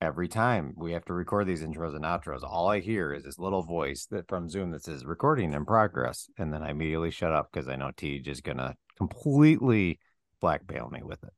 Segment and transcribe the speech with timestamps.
[0.00, 3.38] every time we have to record these intros and outros, all I hear is this
[3.38, 6.30] little voice that from Zoom that says recording in progress.
[6.38, 9.98] And then I immediately shut up because I know Tej is gonna completely
[10.40, 11.32] blackmail me with it.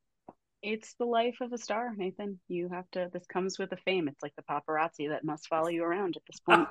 [0.62, 2.38] It's the life of a star, Nathan.
[2.48, 4.08] You have to this comes with the fame.
[4.08, 6.69] It's like the paparazzi that must follow you around at this point.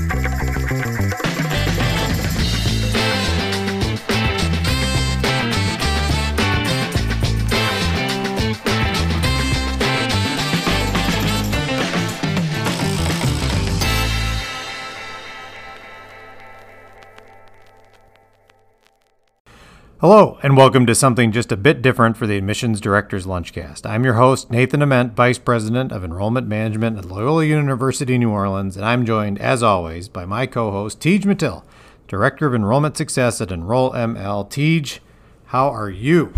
[20.01, 23.87] Hello, and welcome to something just a bit different for the Admissions Director's Lunchcast.
[23.87, 28.75] I'm your host, Nathan Ament, Vice President of Enrollment Management at Loyola University New Orleans,
[28.75, 31.61] and I'm joined, as always, by my co host, Tej Matil,
[32.07, 34.49] Director of Enrollment Success at Enroll ML.
[34.49, 35.01] Tej,
[35.45, 36.33] how are you?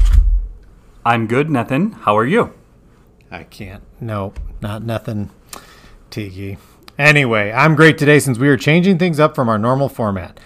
[1.06, 1.94] I'm good, Nathan.
[1.94, 2.54] How are you?
[3.32, 3.84] I can't.
[4.02, 5.30] No, not nothing.
[6.10, 6.58] Tiki.
[7.00, 10.38] Anyway, I'm great today since we are changing things up from our normal format.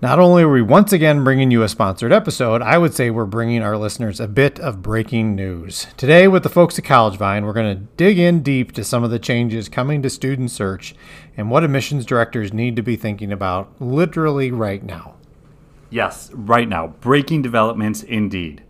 [0.00, 3.24] Not only are we once again bringing you a sponsored episode, I would say we're
[3.24, 5.88] bringing our listeners a bit of breaking news.
[5.96, 9.02] Today, with the folks at College Vine, we're going to dig in deep to some
[9.02, 10.94] of the changes coming to student search
[11.36, 15.16] and what admissions directors need to be thinking about literally right now.
[15.90, 16.86] Yes, right now.
[17.00, 18.62] Breaking developments indeed.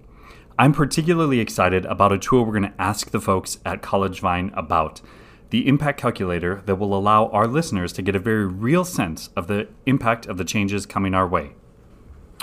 [0.59, 4.51] I'm particularly excited about a tool we're going to ask the folks at College Vine
[4.55, 5.03] about
[5.51, 9.47] the impact calculator that will allow our listeners to get a very real sense of
[9.47, 11.53] the impact of the changes coming our way.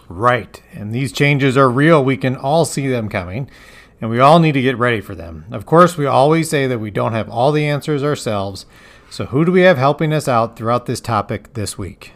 [0.08, 0.62] Right.
[0.74, 2.04] And these changes are real.
[2.04, 3.50] We can all see them coming,
[4.02, 5.46] and we all need to get ready for them.
[5.52, 8.66] Of course, we always say that we don't have all the answers ourselves.
[9.10, 12.14] So, who do we have helping us out throughout this topic this week?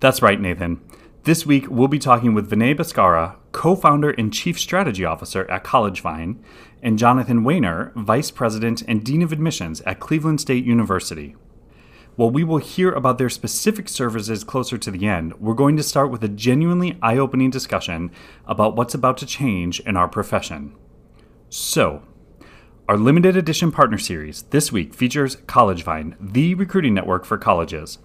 [0.00, 0.80] That's right, Nathan.
[1.24, 5.64] This week, we'll be talking with Vinay Bhaskara, co founder and chief strategy officer at
[5.64, 6.42] College Vine,
[6.82, 11.36] and Jonathan Wehner, vice president and dean of admissions at Cleveland State University.
[12.16, 15.82] While we will hear about their specific services closer to the end, we're going to
[15.82, 18.10] start with a genuinely eye opening discussion
[18.44, 20.74] about what's about to change in our profession.
[21.48, 22.02] So,
[22.88, 27.98] our limited edition partner series this week features CollegeVine, the recruiting network for colleges.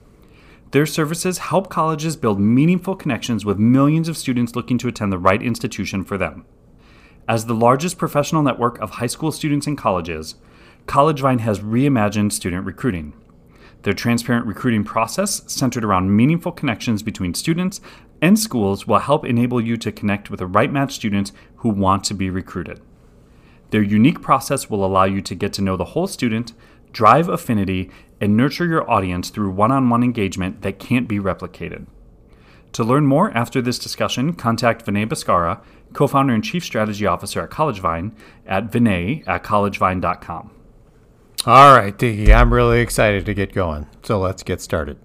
[0.72, 5.18] Their services help colleges build meaningful connections with millions of students looking to attend the
[5.18, 6.46] right institution for them.
[7.28, 10.36] As the largest professional network of high school students and colleges,
[10.86, 13.12] CollegeVine has reimagined student recruiting.
[13.84, 17.82] Their transparent recruiting process, centered around meaningful connections between students
[18.22, 22.06] and schools, will help enable you to connect with the right match students who want
[22.06, 22.80] to be recruited.
[23.72, 26.54] Their unique process will allow you to get to know the whole student,
[26.94, 31.88] drive affinity, and nurture your audience through one on one engagement that can't be replicated.
[32.74, 35.62] To learn more after this discussion, contact Vinay Bhaskara,
[35.94, 38.12] co founder and chief strategy officer at CollegeVine,
[38.46, 40.52] at vinay at collegevine.com.
[41.46, 43.88] All right, Tiki, I'm really excited to get going.
[44.04, 44.98] So let's get started.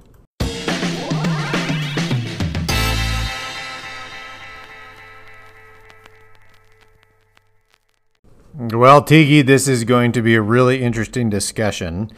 [8.54, 12.10] Well, Tiki, this is going to be a really interesting discussion.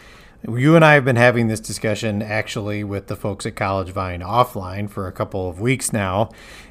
[0.47, 4.21] You and I have been having this discussion actually with the folks at College Vine
[4.21, 6.29] offline for a couple of weeks now.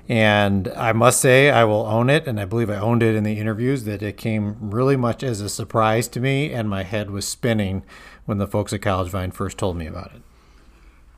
[0.08, 2.28] And I must say, I will own it.
[2.28, 5.42] And I believe I owned it in the interviews that it came really much as
[5.42, 6.54] a surprise to me.
[6.54, 7.84] And my head was spinning
[8.26, 10.22] when the folks at College Vine first told me about it.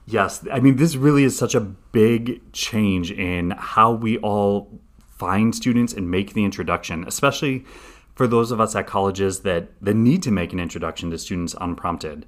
[0.08, 0.48] Yes.
[0.50, 4.80] I mean, this really is such a big change in how we all
[5.10, 7.66] find students and make the introduction, especially
[8.14, 11.54] for those of us at colleges that, that need to make an introduction to students
[11.60, 12.26] unprompted.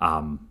[0.00, 0.48] Um,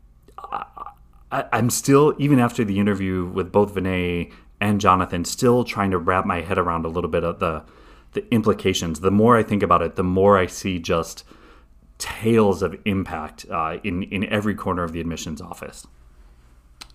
[1.31, 5.97] I, am still, even after the interview with both Vinay and Jonathan, still trying to
[5.97, 7.63] wrap my head around a little bit of the
[8.13, 9.01] the implications.
[9.01, 11.25] The more I think about it, the more I see just
[11.97, 15.85] tales of impact uh, in in every corner of the admissions office.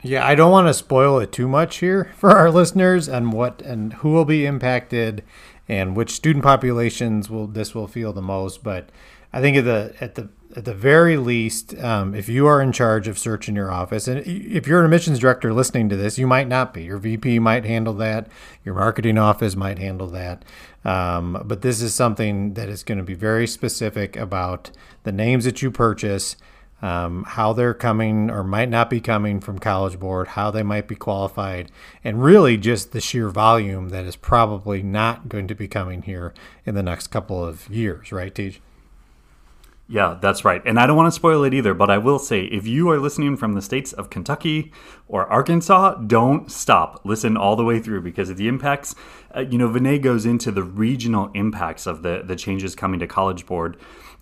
[0.02, 3.62] Yeah, I don't want to spoil it too much here for our listeners and what
[3.62, 5.22] and who will be impacted
[5.68, 8.62] and which student populations will this will feel the most.
[8.62, 8.90] But
[9.32, 12.72] I think at the at the at the very least, um, if you are in
[12.72, 16.18] charge of search in your office, and if you're an admissions director listening to this,
[16.18, 16.84] you might not be.
[16.84, 18.28] Your VP might handle that.
[18.64, 20.44] Your marketing office might handle that.
[20.84, 24.70] Um, but this is something that is going to be very specific about
[25.04, 26.36] the names that you purchase,
[26.82, 30.88] um, how they're coming or might not be coming from College Board, how they might
[30.88, 31.70] be qualified,
[32.02, 36.34] and really just the sheer volume that is probably not going to be coming here
[36.66, 38.60] in the next couple of years, right, Tej?
[39.90, 40.62] Yeah, that's right.
[40.64, 43.00] And I don't want to spoil it either, but I will say if you are
[43.00, 44.70] listening from the states of Kentucky
[45.08, 47.00] or Arkansas, don't stop.
[47.02, 48.94] Listen all the way through because of the impacts.
[49.34, 53.08] Uh, you know, Vinay goes into the regional impacts of the, the changes coming to
[53.08, 53.76] College Board.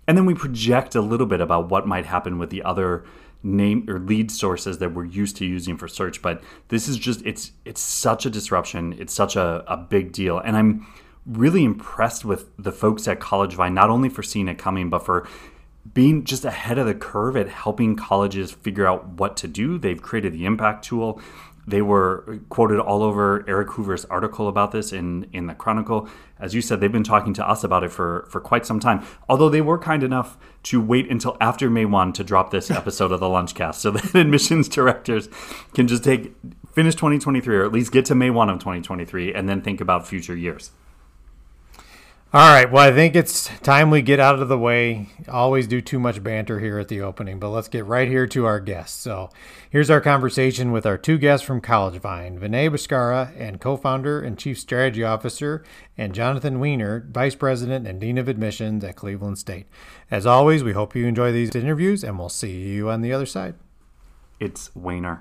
[0.06, 3.04] And then we project a little bit about what might happen with the other
[3.42, 6.22] name or lead sources that we're used to using for search.
[6.22, 8.96] But this is just it's it's such a disruption.
[8.98, 10.38] It's such a, a big deal.
[10.38, 10.86] And I'm
[11.26, 15.04] really impressed with the folks at College Vine, not only for seeing it coming, but
[15.04, 15.28] for
[15.94, 19.78] being just ahead of the curve at helping colleges figure out what to do.
[19.78, 21.20] They've created the impact tool.
[21.68, 26.08] They were quoted all over Eric Hoover's article about this in, in the Chronicle.
[26.40, 29.04] As you said, they've been talking to us about it for, for quite some time.
[29.28, 33.12] Although they were kind enough to wait until after May 1 to drop this episode
[33.12, 35.28] of the Lunchcast so that admissions directors
[35.74, 36.34] can just take
[36.72, 40.08] finish 2023 or at least get to May 1 of 2023 and then think about
[40.08, 40.70] future years.
[42.30, 42.70] All right.
[42.70, 45.08] Well, I think it's time we get out of the way.
[45.28, 48.44] Always do too much banter here at the opening, but let's get right here to
[48.44, 49.00] our guests.
[49.00, 49.30] So,
[49.70, 54.20] here's our conversation with our two guests from College Vine Vinay Bhaskara, and co founder
[54.20, 55.64] and chief strategy officer,
[55.96, 59.66] and Jonathan Wehner, vice president and dean of admissions at Cleveland State.
[60.10, 63.24] As always, we hope you enjoy these interviews, and we'll see you on the other
[63.24, 63.54] side.
[64.38, 65.20] It's Wehner.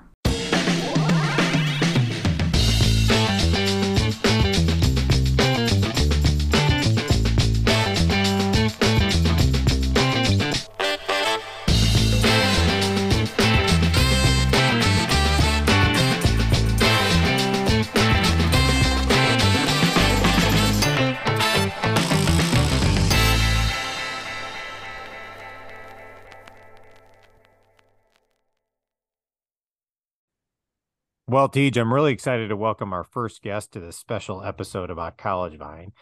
[31.30, 35.18] Well, Tej, I'm really excited to welcome our first guest to this special episode about
[35.18, 35.92] College Vine.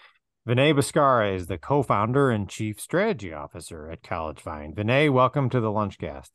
[0.49, 4.73] Vinay Bhaskara is the co-founder and chief strategy officer at College Vine.
[4.73, 6.31] Vinay, welcome to the Lunchcast.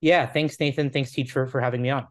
[0.00, 0.90] Yeah, thanks, Nathan.
[0.90, 2.06] Thanks, teacher, for having me on.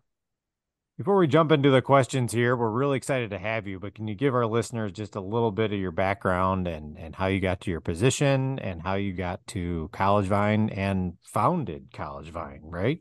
[0.98, 4.06] Before we jump into the questions here, we're really excited to have you, but can
[4.06, 7.40] you give our listeners just a little bit of your background and, and how you
[7.40, 12.64] got to your position and how you got to College Vine and founded College Vine,
[12.66, 13.00] right?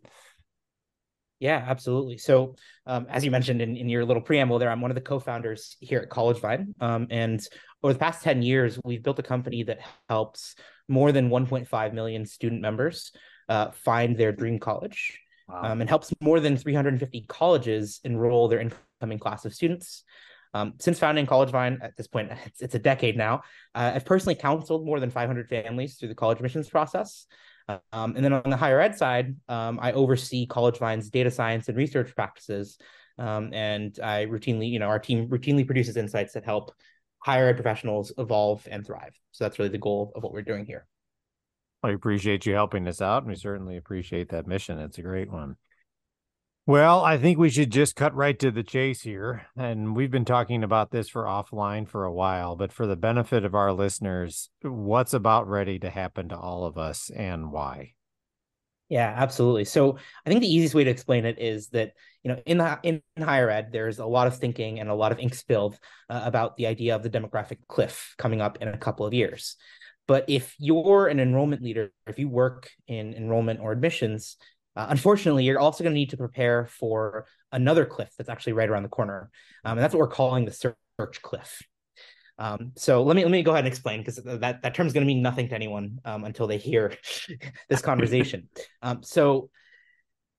[1.40, 2.18] Yeah, absolutely.
[2.18, 2.56] So,
[2.86, 5.76] um, as you mentioned in, in your little preamble there, I'm one of the co-founders
[5.80, 6.74] here at College Vine.
[6.80, 7.40] Um, and
[7.82, 10.56] over the past 10 years, we've built a company that helps
[10.88, 13.12] more than 1.5 million student members
[13.48, 15.72] uh, find their dream college wow.
[15.72, 20.02] um, and helps more than 350 colleges enroll their incoming class of students.
[20.54, 23.42] Um, since founding College Vine at this point, it's, it's a decade now,
[23.74, 27.26] uh, I've personally counseled more than 500 families through the college admissions process.
[27.68, 31.68] Um, and then on the higher ed side, um, I oversee College Vine's data science
[31.68, 32.78] and research practices.
[33.18, 36.72] Um, and I routinely, you know, our team routinely produces insights that help
[37.18, 39.18] higher ed professionals evolve and thrive.
[39.32, 40.86] So that's really the goal of what we're doing here.
[41.82, 43.22] I appreciate you helping us out.
[43.22, 44.78] And we certainly appreciate that mission.
[44.78, 45.56] It's a great one.
[46.68, 49.46] Well, I think we should just cut right to the chase here.
[49.56, 53.46] And we've been talking about this for offline for a while, but for the benefit
[53.46, 57.94] of our listeners, what's about ready to happen to all of us and why?
[58.90, 59.64] Yeah, absolutely.
[59.64, 61.92] So I think the easiest way to explain it is that
[62.22, 65.10] you know in the, in higher ed there's a lot of thinking and a lot
[65.10, 65.78] of ink spilled
[66.10, 69.56] uh, about the idea of the demographic cliff coming up in a couple of years.
[70.06, 74.36] But if you're an enrollment leader, if you work in enrollment or admissions,
[74.76, 78.68] uh, unfortunately, you're also going to need to prepare for another cliff that's actually right
[78.68, 79.30] around the corner,
[79.64, 81.62] um, and that's what we're calling the search cliff.
[82.38, 84.92] Um, so let me let me go ahead and explain because that that term is
[84.92, 86.94] going to mean nothing to anyone um, until they hear
[87.68, 88.48] this conversation.
[88.80, 89.50] Um, so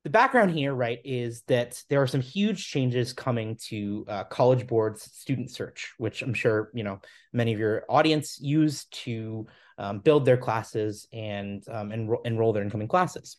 [0.05, 4.65] the background here, right, is that there are some huge changes coming to uh, College
[4.65, 7.01] Board's student search, which I'm sure you know
[7.33, 12.63] many of your audience use to um, build their classes and um, enro- enroll their
[12.63, 13.38] incoming classes.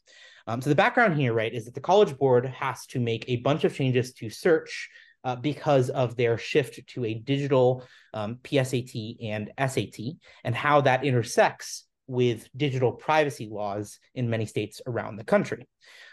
[0.51, 3.37] Um, so the background here, right, is that the College Board has to make a
[3.37, 4.91] bunch of changes to search
[5.23, 11.05] uh, because of their shift to a digital um, PSAT and SAT and how that
[11.05, 15.69] intersects with digital privacy laws in many states around the country.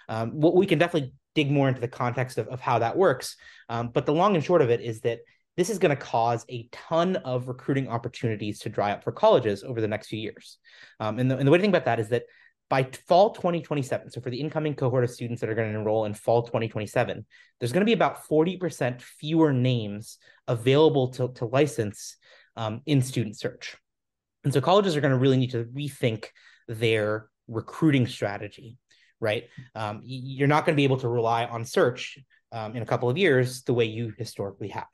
[0.08, 3.38] Um, what we can definitely dig more into the context of, of how that works.
[3.70, 5.22] Um, but the long and short of it is that
[5.56, 9.64] this is going to cause a ton of recruiting opportunities to dry up for colleges
[9.64, 10.60] over the next few years.
[11.00, 12.26] Um, and, the, and the way to think about that is that
[12.70, 16.06] by fall 2027, so for the incoming cohort of students that are going to enroll
[16.06, 17.26] in fall 2027,
[17.60, 22.18] there's going to be about 40% fewer names available to, to license
[22.56, 23.78] um, in student search.
[24.44, 26.26] And so colleges are going to really need to rethink
[26.68, 28.78] their recruiting strategy,
[29.20, 29.46] right?
[29.76, 32.18] Um, you're not going to be able to rely on search
[32.52, 34.88] um, in a couple of years the way you historically have.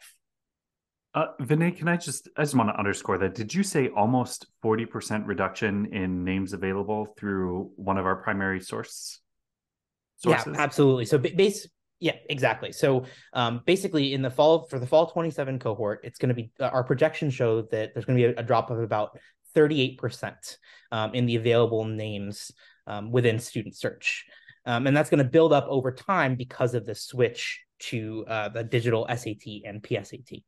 [1.15, 3.35] Uh, Vinay, can I just I just want to underscore that.
[3.35, 9.21] Did you say almost 40% reduction in names available through one of our primary source
[10.17, 10.53] sources?
[10.55, 11.05] Yeah, absolutely.
[11.05, 11.67] So base
[11.99, 12.73] yeah, exactly.
[12.73, 16.51] So um, basically in the fall for the fall 27 cohort, it's going to be
[16.59, 19.17] uh, our projections show that there's going to be a, a drop of about
[19.55, 20.57] 38%
[20.91, 22.51] um, in the available names
[22.87, 24.25] um, within student search.
[24.65, 28.49] Um, and that's going to build up over time because of the switch to uh,
[28.49, 30.43] the digital SAT and PSAT.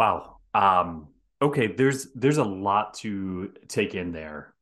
[0.00, 0.38] Wow.
[0.54, 1.08] Um,
[1.42, 4.54] okay, there's there's a lot to take in there.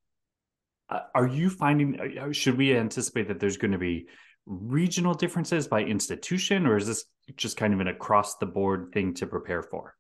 [0.91, 2.19] Uh, are you finding?
[2.19, 4.09] Uh, should we anticipate that there's going to be
[4.47, 7.05] regional differences by institution, or is this
[7.37, 9.95] just kind of an across the board thing to prepare for?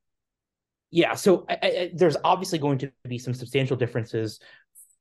[0.90, 4.40] Yeah, so I, I, there's obviously going to be some substantial differences,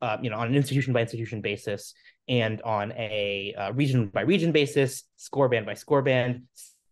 [0.03, 1.95] uh, you know, on an institution by institution basis,
[2.27, 6.43] and on a uh, region by region basis, score band by score band,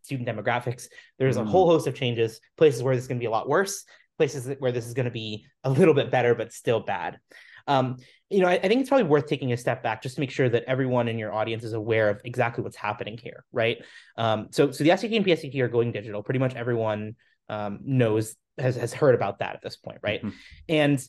[0.05, 0.87] student demographics.
[1.19, 1.41] There's mm.
[1.41, 3.83] a whole host of changes, places where this is going to be a lot worse,
[4.17, 7.19] places where this is going to be a little bit better, but still bad.
[7.67, 7.97] Um,
[8.29, 10.29] you know, I, I, think it's probably worth taking a step back just to make
[10.29, 13.79] sure that everyone in your audience is aware of exactly what's happening here, right?
[14.17, 16.21] Um, so, so the SAT and PSAT are going digital.
[16.21, 17.15] Pretty much everyone
[17.49, 20.21] um, knows has has heard about that at this point, right?
[20.21, 20.35] Mm-hmm.
[20.69, 21.07] And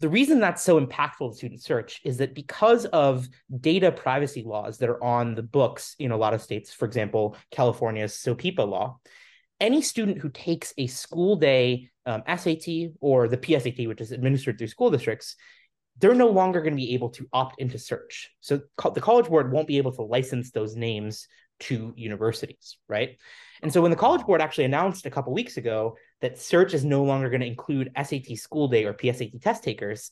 [0.00, 3.28] the reason that's so impactful to student search is that because of
[3.60, 7.36] data privacy laws that are on the books in a lot of states, for example,
[7.50, 8.98] California's SOPIPA law,
[9.60, 14.56] any student who takes a school day um, SAT or the PSAT, which is administered
[14.56, 15.36] through school districts,
[15.98, 18.30] they're no longer going to be able to opt into search.
[18.40, 21.28] So co- the College Board won't be able to license those names
[21.60, 23.18] to universities, right?
[23.62, 26.84] And so when the College Board actually announced a couple weeks ago that search is
[26.84, 30.10] no longer going to include SAT school day or PSAT test takers,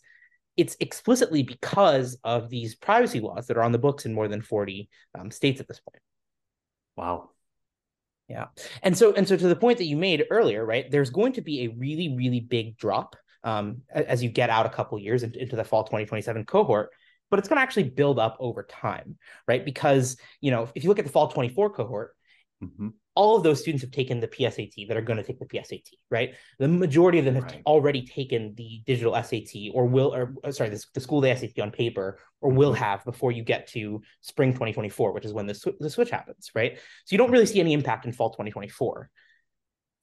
[0.56, 4.42] it's explicitly because of these privacy laws that are on the books in more than
[4.42, 4.88] 40
[5.18, 6.02] um, states at this point.
[6.96, 7.30] Wow.
[8.28, 8.46] Yeah.
[8.82, 10.90] And so and so to the point that you made earlier, right?
[10.90, 14.70] There's going to be a really really big drop um, as you get out a
[14.70, 16.90] couple years into, the fall 2027 cohort
[17.30, 19.62] but it's going to actually build up over time, right?
[19.62, 22.16] Because, you know, if you look at the fall 24 cohort,
[22.62, 22.88] mm-hmm
[23.18, 25.88] all of those students have taken the PSAT that are going to take the PSAT,
[26.08, 26.36] right?
[26.60, 27.62] The majority of them have right.
[27.66, 31.58] already taken the digital SAT or will, or uh, sorry, the, the school day SAT
[31.58, 32.84] on paper or will mm-hmm.
[32.84, 36.52] have before you get to spring 2024, which is when the, sw- the switch happens,
[36.54, 36.76] right?
[36.76, 39.10] So you don't really see any impact in fall 2024.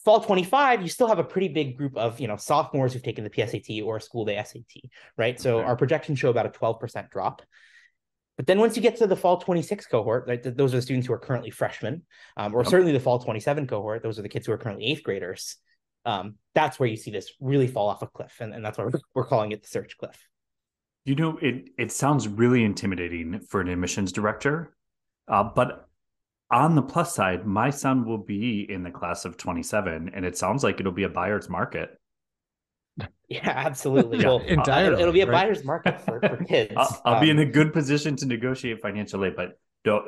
[0.03, 3.23] Fall 25, you still have a pretty big group of, you know, sophomores who've taken
[3.23, 5.39] the PSAT or school day SAT, right?
[5.39, 5.67] So okay.
[5.67, 7.43] our projections show about a 12% drop.
[8.37, 10.81] But then once you get to the fall 26 cohort, right, th- those are the
[10.81, 12.03] students who are currently freshmen,
[12.35, 15.03] um, or certainly the fall 27 cohort, those are the kids who are currently eighth
[15.03, 15.57] graders.
[16.05, 18.37] Um, that's where you see this really fall off a cliff.
[18.39, 20.27] And, and that's why we're, we're calling it the search cliff.
[21.05, 24.75] You know, it, it sounds really intimidating for an admissions director.
[25.27, 25.87] Uh, but
[26.51, 30.37] on the plus side, my son will be in the class of 27, and it
[30.37, 31.99] sounds like it'll be a buyer's market.
[33.27, 34.19] Yeah, absolutely.
[34.19, 35.47] yeah, well, entirely, it'll, it'll, be a right?
[35.47, 36.73] buyer's market for, for kids.
[36.77, 39.57] I'll, I'll um, be in a um, good position to negotiate financial aid, but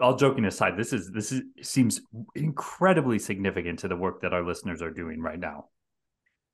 [0.02, 2.02] all joking aside, this is this is seems
[2.36, 5.66] incredibly significant to the work that our listeners are doing right now.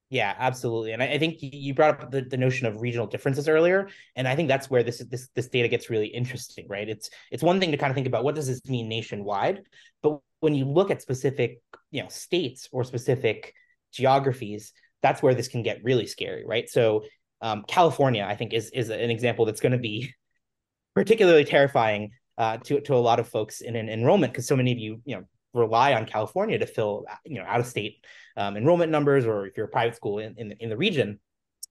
[0.09, 0.91] Yeah, absolutely.
[0.91, 4.27] And I, I think you brought up the, the notion of regional differences earlier, and
[4.27, 6.87] I think that's where this this this data gets really interesting, right?
[6.87, 9.63] It's it's one thing to kind of think about what does this mean nationwide,
[10.01, 11.61] but when you look at specific,
[11.91, 13.55] you know, states or specific
[13.91, 16.67] geographies, that's where this can get really scary, right?
[16.67, 17.03] So
[17.41, 20.13] um, California, I think, is is an example that's going to be
[20.95, 24.71] particularly terrifying uh, to to a lot of folks in an enrollment because so many
[24.71, 28.03] of you, you know, rely on California to fill, you know, out of state
[28.37, 31.19] um, enrollment numbers, or if you're a private school in in, in the region.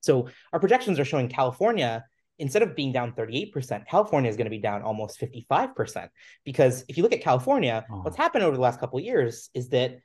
[0.00, 2.04] So our projections are showing California
[2.38, 6.08] instead of being down 38%, California is going to be down almost 55%.
[6.44, 8.00] Because if you look at California, oh.
[8.00, 9.98] what's happened over the last couple of years is that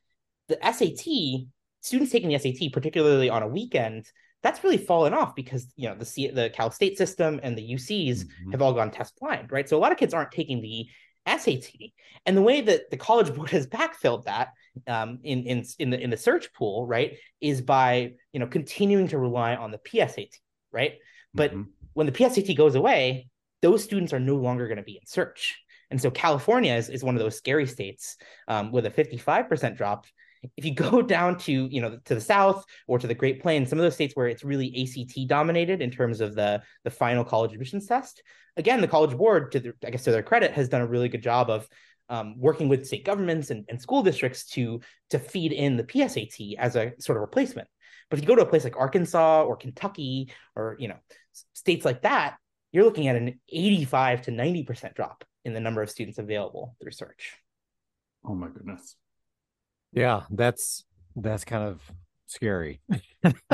[0.47, 1.47] the SAT
[1.81, 4.05] students taking the SAT, particularly on a weekend,
[4.43, 7.73] that's really fallen off because you know the C- the Cal State system and the
[7.73, 8.51] UCs mm-hmm.
[8.51, 9.67] have all gone test blind, right?
[9.67, 10.87] So a lot of kids aren't taking the
[11.27, 11.91] SAT,
[12.25, 14.49] and the way that the College Board has backfilled that
[14.87, 19.07] um, in in in the in the search pool, right, is by you know continuing
[19.09, 20.35] to rely on the PSAT,
[20.71, 20.93] right?
[21.33, 21.63] But mm-hmm.
[21.93, 23.29] when the PSAT goes away,
[23.61, 25.57] those students are no longer going to be in search.
[25.89, 28.17] And so California is, is one of those scary states
[28.47, 30.05] um, with a 55% drop
[30.55, 33.69] if you go down to you know to the south or to the Great Plains,
[33.69, 37.23] some of those states where it's really ACT dominated in terms of the the final
[37.23, 38.21] college admissions test,
[38.57, 41.23] again, the College Board, to I guess to their credit, has done a really good
[41.23, 41.67] job of
[42.09, 46.55] um, working with state governments and, and school districts to to feed in the PSAT
[46.57, 47.67] as a sort of replacement.
[48.09, 50.97] But if you go to a place like Arkansas or Kentucky or you know
[51.53, 52.37] states like that,
[52.71, 56.75] you're looking at an 85 to 90 percent drop in the number of students available
[56.81, 57.35] through search.
[58.25, 58.95] Oh my goodness.
[59.91, 61.81] Yeah, that's that's kind of
[62.27, 62.81] scary.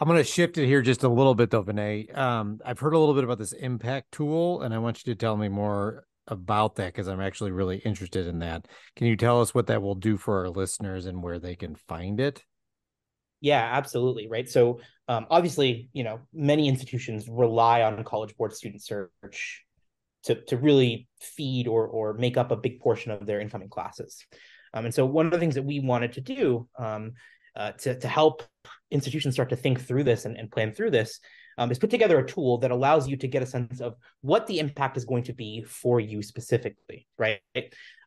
[0.00, 2.16] I'm going to shift it here just a little bit, though, Vinay.
[2.16, 5.18] Um, I've heard a little bit about this impact tool, and I want you to
[5.18, 8.66] tell me more about that because I'm actually really interested in that.
[8.96, 11.74] Can you tell us what that will do for our listeners and where they can
[11.74, 12.42] find it?
[13.42, 14.28] Yeah, absolutely.
[14.28, 14.48] Right.
[14.48, 19.64] So, um, obviously, you know, many institutions rely on College Board student search
[20.24, 24.24] to to really feed or or make up a big portion of their incoming classes.
[24.74, 27.12] Um, and so, one of the things that we wanted to do um,
[27.56, 28.42] uh, to to help
[28.90, 31.20] institutions start to think through this and, and plan through this
[31.58, 34.46] um, is put together a tool that allows you to get a sense of what
[34.46, 37.40] the impact is going to be for you specifically, right?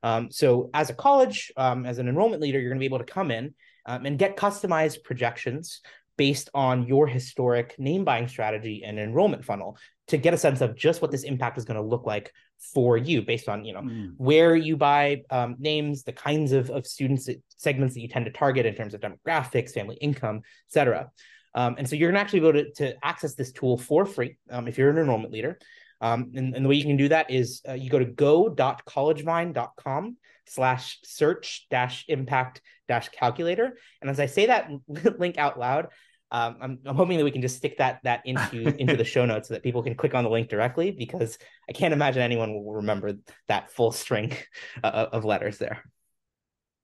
[0.01, 3.05] Um, so as a college, um, as an enrollment leader, you're going to be able
[3.05, 3.53] to come in
[3.85, 5.81] um, and get customized projections
[6.17, 9.77] based on your historic name buying strategy and enrollment funnel
[10.07, 12.31] to get a sense of just what this impact is going to look like
[12.73, 14.13] for you based on you know mm.
[14.17, 18.31] where you buy um, names the kinds of, of students segments that you tend to
[18.31, 21.09] target in terms of demographics family income etc
[21.55, 24.05] um, and so you're going to actually be able to, to access this tool for
[24.05, 25.59] free um, if you're an enrollment leader.
[26.01, 30.17] Um, and, and, the way you can do that is uh, you go to go.collegevine.com
[30.45, 33.77] slash search dash impact dash calculator.
[34.01, 34.69] And as i say that
[35.17, 35.87] link out loud
[36.33, 39.25] um, I'm, I'm hoping that we can just stick that that into into the show
[39.25, 41.37] notes so that people can click on the link directly because
[41.69, 43.13] I can't imagine anyone will remember
[43.47, 44.35] that full string
[44.83, 45.83] uh, of letters there.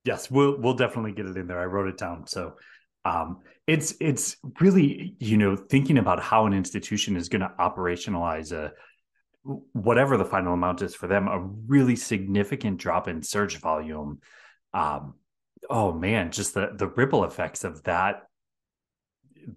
[0.05, 1.59] Yes, we'll we'll definitely get it in there.
[1.59, 2.27] I wrote it down.
[2.27, 2.53] So
[3.03, 8.51] um, it's it's really you know thinking about how an institution is going to operationalize
[8.51, 8.71] a
[9.73, 14.19] whatever the final amount is for them a really significant drop in search volume
[14.73, 15.13] um,
[15.69, 18.23] oh man just the the ripple effects of that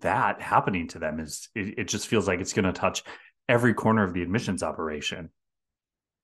[0.00, 3.02] that happening to them is it, it just feels like it's going to touch
[3.48, 5.30] every corner of the admissions operation.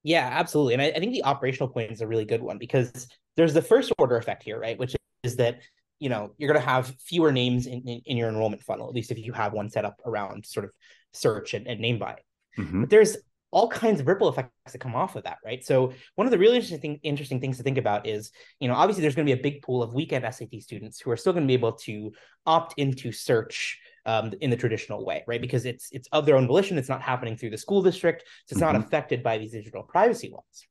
[0.02, 0.75] Yeah, absolutely.
[0.75, 3.62] And I, I, think the operational point is a really good one because there's the
[3.62, 4.78] first order effect here, right?
[4.78, 4.94] Which
[5.25, 5.60] is that,
[5.98, 8.94] you know, you're going to have fewer names in, in, in, your enrollment funnel, at
[8.94, 10.70] least if you have one set up around sort of
[11.12, 12.16] search and, and name buy.
[12.56, 12.82] Mm-hmm.
[12.82, 13.16] But there's
[13.50, 15.64] all kinds of ripple effects that come off of that, right?
[15.64, 19.02] So one of the really interesting interesting things to think about is, you know, obviously
[19.02, 21.45] there's going to be a big pool of weekend SAT students who are still going
[21.45, 22.12] to be able to
[22.47, 25.40] opt into search um, in the traditional way, right?
[25.40, 26.78] Because it's it's of their own volition.
[26.78, 28.75] It's not happening through the school district, so it's mm-hmm.
[28.75, 30.67] not affected by these digital privacy laws.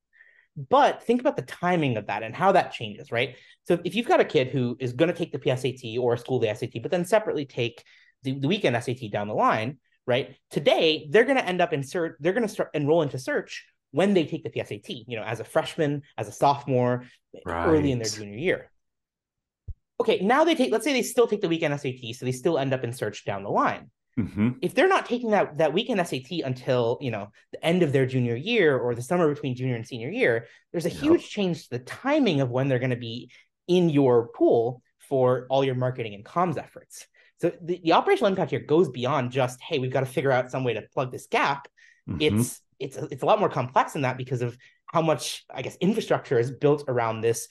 [0.69, 3.35] But think about the timing of that and how that changes, right?
[3.65, 6.17] So if you've got a kid who is going to take the PSAT or a
[6.17, 7.83] school the SAT, but then separately take
[8.23, 10.35] the, the weekend SAT down the line, right?
[10.49, 13.65] Today, they're going to end up in search, they're going to start enroll into search
[13.91, 17.05] when they take the PSAT, you know, as a freshman, as a sophomore,
[17.45, 17.67] right.
[17.67, 18.71] early in their junior year.
[19.99, 22.57] Okay, now they take, let's say they still take the weekend SAT, so they still
[22.57, 23.89] end up in search down the line.
[24.19, 24.49] Mm-hmm.
[24.61, 28.07] If they're not taking that that weekend SAT until you know the end of their
[28.07, 31.01] junior year or the summer between junior and senior year, there's a yep.
[31.01, 33.29] huge change to the timing of when they're going to be
[33.67, 37.05] in your pool for all your marketing and comms efforts.
[37.39, 40.51] So the, the operational impact here goes beyond just, hey, we've got to figure out
[40.51, 41.67] some way to plug this gap.
[42.09, 42.39] Mm-hmm.
[42.39, 45.61] It's it's a, it's a lot more complex than that because of how much I
[45.61, 47.47] guess infrastructure is built around this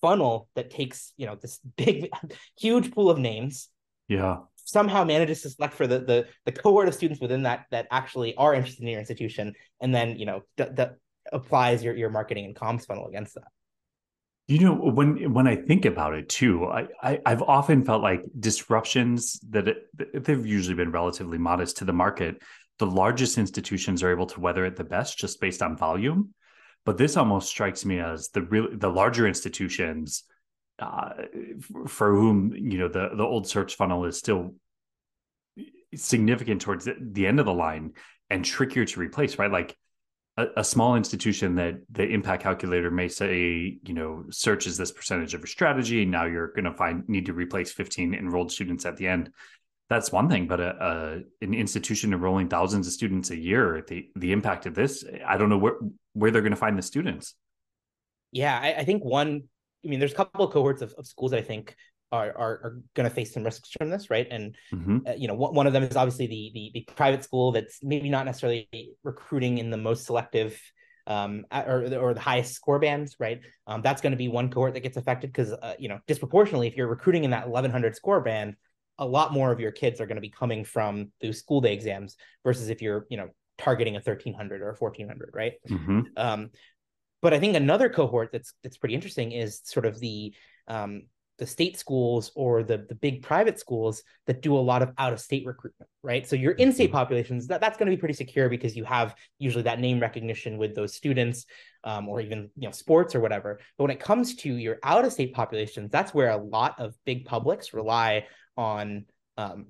[0.00, 2.10] funnel that takes you know this big
[2.58, 3.68] huge pool of names.
[4.08, 4.38] Yeah.
[4.66, 8.34] Somehow manages to select for the the the cohort of students within that that actually
[8.36, 10.96] are interested in your institution, and then you know that
[11.32, 13.48] applies your your marketing and comms funnel against that.
[14.46, 18.24] You know, when when I think about it too, I, I have often felt like
[18.38, 22.42] disruptions that it, they've usually been relatively modest to the market.
[22.78, 26.34] The largest institutions are able to weather it the best, just based on volume.
[26.84, 30.24] But this almost strikes me as the real the larger institutions
[30.78, 31.10] uh,
[31.86, 34.56] for whom you know the the old search funnel is still
[35.94, 37.92] significant towards the, the end of the line
[38.28, 39.38] and trickier to replace.
[39.38, 39.74] Right, like
[40.36, 44.90] a, a, small institution that the impact calculator may say, you know, search is this
[44.90, 46.04] percentage of your strategy.
[46.04, 49.30] Now you're going to find need to replace 15 enrolled students at the end.
[49.90, 54.08] That's one thing, but a, a, an institution enrolling thousands of students a year, the
[54.16, 55.76] the impact of this, I don't know where
[56.14, 57.34] where they're going to find the students.
[58.32, 59.44] Yeah, I, I think one.
[59.84, 61.76] I mean, there's a couple of cohorts of, of schools that I think
[62.14, 64.26] are are, are going to face some risks from this, right?
[64.30, 64.98] And mm-hmm.
[65.06, 67.80] uh, you know, one, one of them is obviously the, the, the private school that's
[67.82, 68.68] maybe not necessarily
[69.02, 70.60] recruiting in the most selective
[71.06, 73.40] um or or the highest score bands, right?
[73.66, 76.66] Um, that's going to be one cohort that gets affected because uh, you know disproportionately,
[76.66, 78.54] if you're recruiting in that 1100 score band,
[78.98, 81.74] a lot more of your kids are going to be coming from those school day
[81.74, 85.52] exams versus if you're you know targeting a 1300 or a 1400, right?
[85.68, 86.00] Mm-hmm.
[86.16, 86.50] Um,
[87.22, 90.34] but I think another cohort that's that's pretty interesting is sort of the
[90.68, 91.02] um,
[91.38, 95.12] the state schools or the the big private schools that do a lot of out
[95.12, 96.26] of state recruitment, right?
[96.26, 96.96] So your in-state mm-hmm.
[96.96, 100.58] populations that, that's going to be pretty secure because you have usually that name recognition
[100.58, 101.46] with those students,
[101.82, 103.58] um, or even you know sports or whatever.
[103.76, 106.94] But when it comes to your out of state populations, that's where a lot of
[107.04, 109.66] big publics rely on um,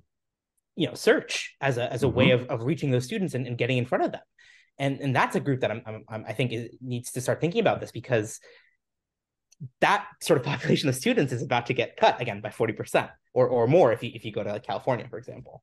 [0.76, 2.16] you know search as a as a mm-hmm.
[2.16, 4.20] way of, of reaching those students and, and getting in front of them
[4.78, 7.60] and and that's a group that I'm, I'm i think it needs to start thinking
[7.60, 8.40] about this because
[9.80, 13.48] that sort of population of students is about to get cut again by 40% or
[13.48, 15.62] or more if you if you go to like California for example.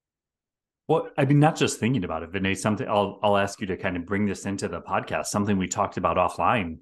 [0.87, 3.77] Well I mean not just thinking about it Vinay something I'll I'll ask you to
[3.77, 5.27] kind of bring this into the podcast.
[5.27, 6.79] Something we talked about offline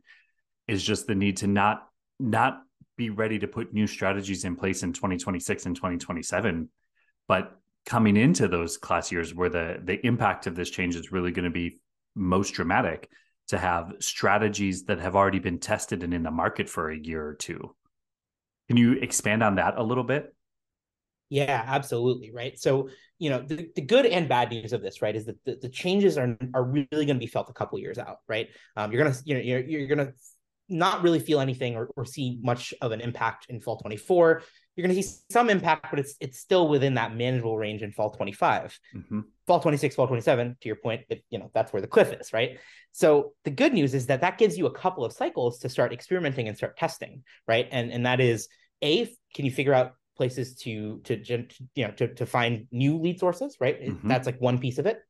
[0.67, 1.87] is just the need to not
[2.19, 2.61] not
[2.97, 6.69] be ready to put new strategies in place in 2026 and 2027
[7.29, 11.31] but coming into those class years where the the impact of this change is really
[11.31, 11.79] going to be
[12.15, 13.09] most dramatic
[13.49, 17.25] to have strategies that have already been tested and in the market for a year
[17.25, 17.75] or two.
[18.67, 20.33] Can you expand on that a little bit?
[21.29, 22.31] Yeah, absolutely.
[22.31, 22.57] Right.
[22.59, 25.59] So, you know, the, the good and bad news of this, right, is that the,
[25.61, 28.49] the changes are are really going to be felt a couple years out, right?
[28.75, 30.13] Um, you're gonna, you know, you're, you're gonna
[30.69, 34.43] not really feel anything or, or see much of an impact in fall 24
[34.79, 37.91] you're going to see some impact, but it's it's still within that manageable range in
[37.91, 38.79] fall 25.
[38.95, 39.19] Mm-hmm.
[39.49, 42.31] Fall 26, fall 27, to your point, it, you know, that's where the cliff is,
[42.31, 42.59] right?
[42.91, 45.91] So the good news is that that gives you a couple of cycles to start
[45.91, 47.67] experimenting and start testing, right?
[47.71, 48.47] And and that is
[48.83, 52.99] a can you figure out places to to, to you know to, to find new
[52.99, 53.81] lead sources, right?
[53.81, 54.07] Mm-hmm.
[54.07, 55.01] That's like one piece of it.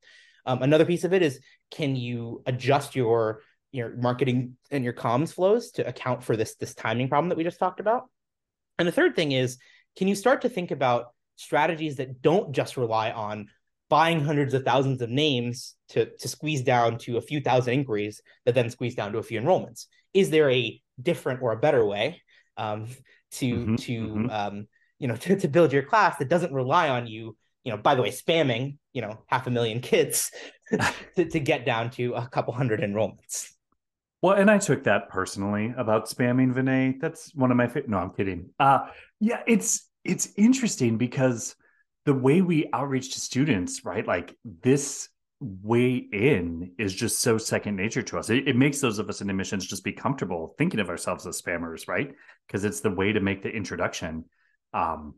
[0.45, 5.33] Um, another piece of it is can you adjust your your marketing and your comms
[5.33, 8.05] flows to account for this this timing problem that we just talked about
[8.79, 9.57] and the third thing is,
[9.97, 13.49] can you start to think about strategies that don't just rely on
[13.89, 18.21] buying hundreds of thousands of names to, to squeeze down to a few thousand inquiries
[18.45, 19.87] that then squeeze down to a few enrollments?
[20.13, 22.21] Is there a different or a better way
[22.57, 22.87] um,
[23.31, 24.29] to mm-hmm, to mm-hmm.
[24.29, 24.67] Um,
[24.99, 27.95] you know to, to build your class that doesn't rely on you you know by
[27.95, 30.31] the way spamming you know half a million kids
[31.15, 33.51] to, to get down to a couple hundred enrollments
[34.21, 36.99] well, and I took that personally about spamming Vinay.
[36.99, 37.87] That's one of my favorite.
[37.87, 38.49] No, I'm kidding.
[38.59, 38.87] Uh,
[39.21, 41.55] yeah, it's it's interesting because
[42.05, 44.05] the way we outreach to students, right?
[44.05, 45.09] Like this
[45.41, 48.29] way in is just so second nature to us.
[48.29, 51.41] It, it makes those of us in admissions just be comfortable thinking of ourselves as
[51.41, 52.13] spammers, right?
[52.47, 54.25] Because it's the way to make the introduction.
[54.73, 55.15] Um,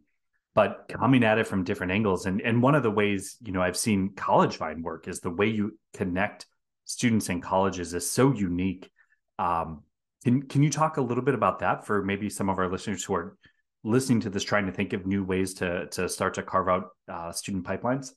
[0.54, 3.62] but coming at it from different angles, and and one of the ways you know
[3.62, 6.46] I've seen College Vine work is the way you connect
[6.84, 8.92] students and colleges is so unique.
[9.40, 9.84] Um,
[10.24, 13.04] can can you talk a little bit about that for maybe some of our listeners
[13.04, 13.38] who are
[13.84, 16.90] listening to this, trying to think of new ways to to start to carve out
[17.12, 18.12] uh, student pipelines?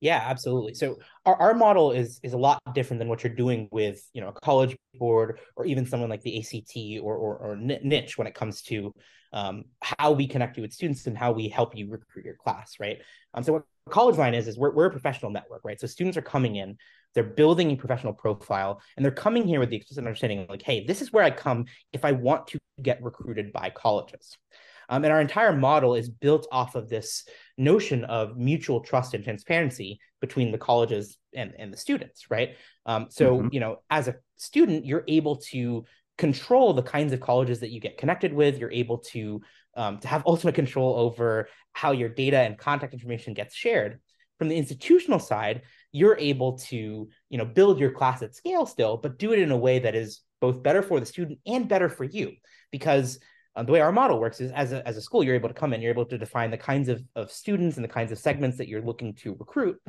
[0.00, 0.72] Yeah, absolutely.
[0.74, 4.20] So our, our model is is a lot different than what you're doing with you
[4.20, 8.26] know a college board or even someone like the ACT or or, or niche when
[8.26, 8.94] it comes to
[9.32, 12.74] um, how we connect you with students and how we help you recruit your class,
[12.80, 12.98] right?
[13.34, 15.78] Um, so what CollegeVine is is we're we're a professional network, right?
[15.78, 16.78] So students are coming in,
[17.14, 20.84] they're building a professional profile, and they're coming here with the explicit understanding like, hey,
[20.86, 24.36] this is where I come if I want to get recruited by colleges.
[24.90, 27.24] Um, and our entire model is built off of this
[27.56, 32.56] notion of mutual trust and transparency between the colleges and, and the students, right?
[32.86, 33.48] Um, so, mm-hmm.
[33.52, 35.84] you know, as a student, you're able to
[36.18, 38.58] control the kinds of colleges that you get connected with.
[38.58, 39.40] You're able to
[39.76, 44.00] um, to have ultimate control over how your data and contact information gets shared.
[44.38, 45.62] From the institutional side,
[45.92, 49.52] you're able to you know build your class at scale still, but do it in
[49.52, 52.32] a way that is both better for the student and better for you
[52.70, 53.18] because
[53.56, 55.54] um, the way our model works is as a, as a school, you're able to
[55.54, 58.18] come in, you're able to define the kinds of, of students and the kinds of
[58.18, 59.80] segments that you're looking to recruit.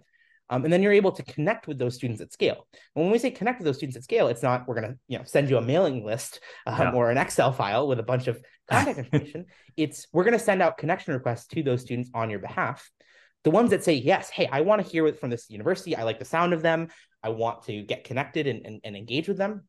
[0.49, 2.67] Um, and then you're able to connect with those students at scale.
[2.95, 4.99] And when we say connect with those students at scale, it's not we're going to
[5.07, 6.91] you know send you a mailing list um, yeah.
[6.91, 9.45] or an Excel file with a bunch of contact information.
[9.77, 12.91] It's we're going to send out connection requests to those students on your behalf.
[13.45, 15.95] The ones that say yes, hey, I want to hear from this university.
[15.95, 16.89] I like the sound of them.
[17.23, 19.63] I want to get connected and, and, and engage with them.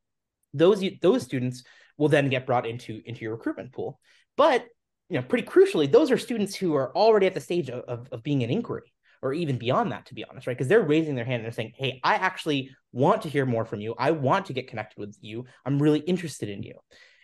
[0.53, 1.63] Those those students
[1.97, 3.99] will then get brought into into your recruitment pool.
[4.37, 4.65] But
[5.09, 8.07] you know, pretty crucially, those are students who are already at the stage of, of,
[8.11, 10.57] of being an inquiry or even beyond that, to be honest, right?
[10.57, 13.65] Because they're raising their hand and they're saying, Hey, I actually want to hear more
[13.65, 13.95] from you.
[13.97, 15.45] I want to get connected with you.
[15.65, 16.75] I'm really interested in you.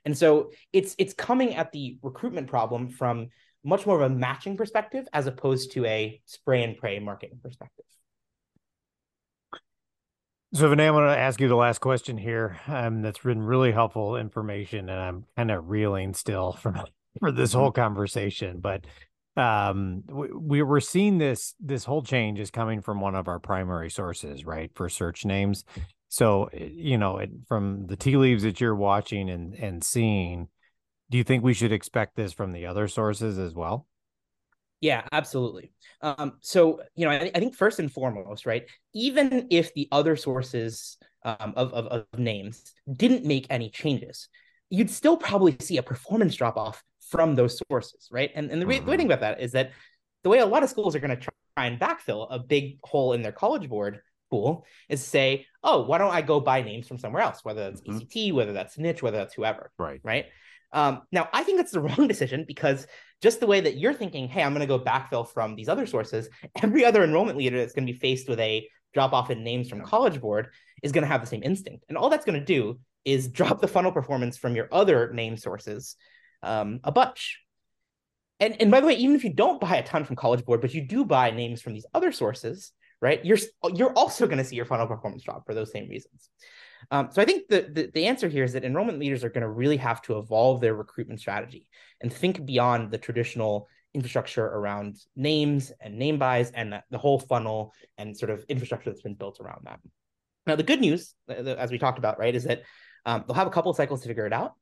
[0.05, 3.27] And so it's it's coming at the recruitment problem from
[3.63, 7.85] much more of a matching perspective as opposed to a spray and pray marketing perspective.
[10.53, 12.59] So, Vinay, I'm going to ask you the last question here.
[12.67, 16.81] Um, that's been really helpful information, and I'm kind of reeling still from
[17.19, 18.59] for this whole conversation.
[18.59, 18.85] But
[19.37, 23.39] um, we, we were seeing this this whole change is coming from one of our
[23.39, 25.65] primary sources, right, for search names.
[26.07, 30.47] So, eh, you know, it, from the tea leaves that you're watching and and seeing,
[31.11, 33.88] Do you think we should expect this from the other sources as well?
[34.81, 35.71] Yeah, absolutely.
[36.01, 40.15] Um, so, you know, I, I, think first and foremost, right, even if the other
[40.15, 44.29] sources um, of, of, of names didn't make any changes,
[44.69, 48.31] you'd still probably see a performance drop off from those sources, right?
[48.35, 48.85] And, and the, mm-hmm.
[48.85, 49.71] way to think about that is that
[50.23, 53.13] the way a lot of schools are going to try and backfill a big hole
[53.13, 56.99] in their college board pool is say, oh, why don't I go buy names from
[56.99, 57.97] somewhere else, whether that's mm-hmm.
[57.97, 59.71] ACT, whether that's niche, whether that's whoever.
[59.77, 59.99] Right.
[60.03, 60.27] Right.
[60.71, 62.87] Um, now, I think that's the wrong decision because
[63.21, 65.85] just the way that you're thinking, hey, I'm going to go backfill from these other
[65.85, 66.29] sources,
[66.61, 69.69] every other enrollment leader that's going to be faced with a drop off in names
[69.69, 70.49] from College Board
[70.81, 71.85] is going to have the same instinct.
[71.89, 75.37] And all that's going to do is drop the funnel performance from your other name
[75.37, 75.95] sources
[76.43, 77.39] um, a bunch.
[78.39, 80.61] And, and by the way, even if you don't buy a ton from College Board,
[80.61, 83.23] but you do buy names from these other sources, right?
[83.25, 83.37] You're
[83.73, 86.29] you're also going to see your funnel performance drop for those same reasons.
[86.91, 89.41] Um, so I think the, the, the answer here is that enrollment leaders are going
[89.41, 91.67] to really have to evolve their recruitment strategy
[92.01, 97.19] and think beyond the traditional infrastructure around names and name buys and the, the whole
[97.19, 99.79] funnel and sort of infrastructure that's been built around that.
[100.47, 102.63] Now the good news, as we talked about, right, is that
[103.05, 104.53] um, they'll have a couple of cycles to figure it out,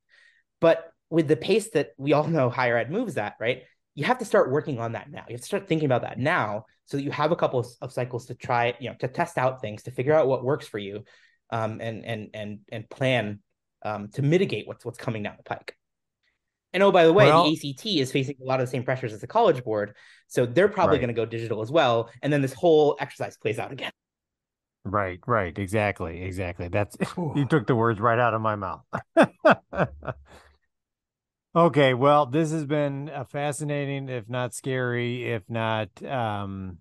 [0.60, 3.64] but with the pace that we all know higher ed moves at, right,
[3.96, 5.24] you have to start working on that now.
[5.28, 7.92] You have to start thinking about that now so that you have a couple of
[7.92, 10.78] cycles to try, you know, to test out things, to figure out what works for
[10.78, 11.04] you,
[11.50, 13.40] um, and and and and plan
[13.84, 15.76] um, to mitigate what's what's coming down the pike.
[16.74, 18.84] And oh, by the way, well, the ACT is facing a lot of the same
[18.84, 19.96] pressures as the College Board,
[20.28, 21.02] so they're probably right.
[21.02, 22.10] going to go digital as well.
[22.22, 23.92] And then this whole exercise plays out again.
[24.84, 26.68] Right, right, exactly, exactly.
[26.70, 28.82] That's you took the words right out of my mouth.
[31.56, 36.78] okay, well, this has been a fascinating, if not scary, if not um,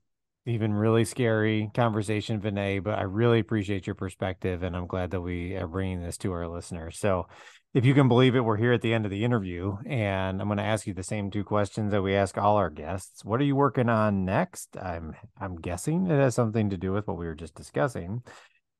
[0.46, 5.20] even really scary conversation, Vinay, but I really appreciate your perspective and I'm glad that
[5.20, 6.98] we are bringing this to our listeners.
[6.98, 7.26] So,
[7.74, 10.48] if you can believe it, we're here at the end of the interview and I'm
[10.48, 13.22] going to ask you the same two questions that we ask all our guests.
[13.22, 14.78] What are you working on next?
[14.78, 18.22] I'm I'm guessing it has something to do with what we were just discussing.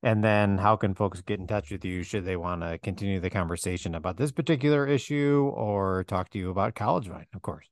[0.03, 3.21] And then how can folks get in touch with you should they want to continue
[3.21, 7.67] the conversation about this particular issue or talk to you about College Vine, of course?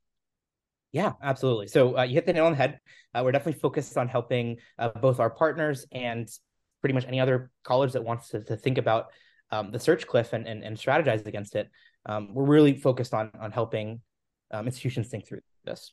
[0.95, 1.67] Yeah, absolutely.
[1.67, 2.79] So uh, you hit the nail on the head.
[3.13, 6.29] Uh, we're definitely focused on helping uh, both our partners and
[6.83, 9.07] pretty much any other college that wants to, to think about
[9.51, 11.69] um, the search cliff and, and, and strategize against it.
[12.07, 14.03] Um, we're really focused on on helping
[14.53, 15.93] um, institutions think through this.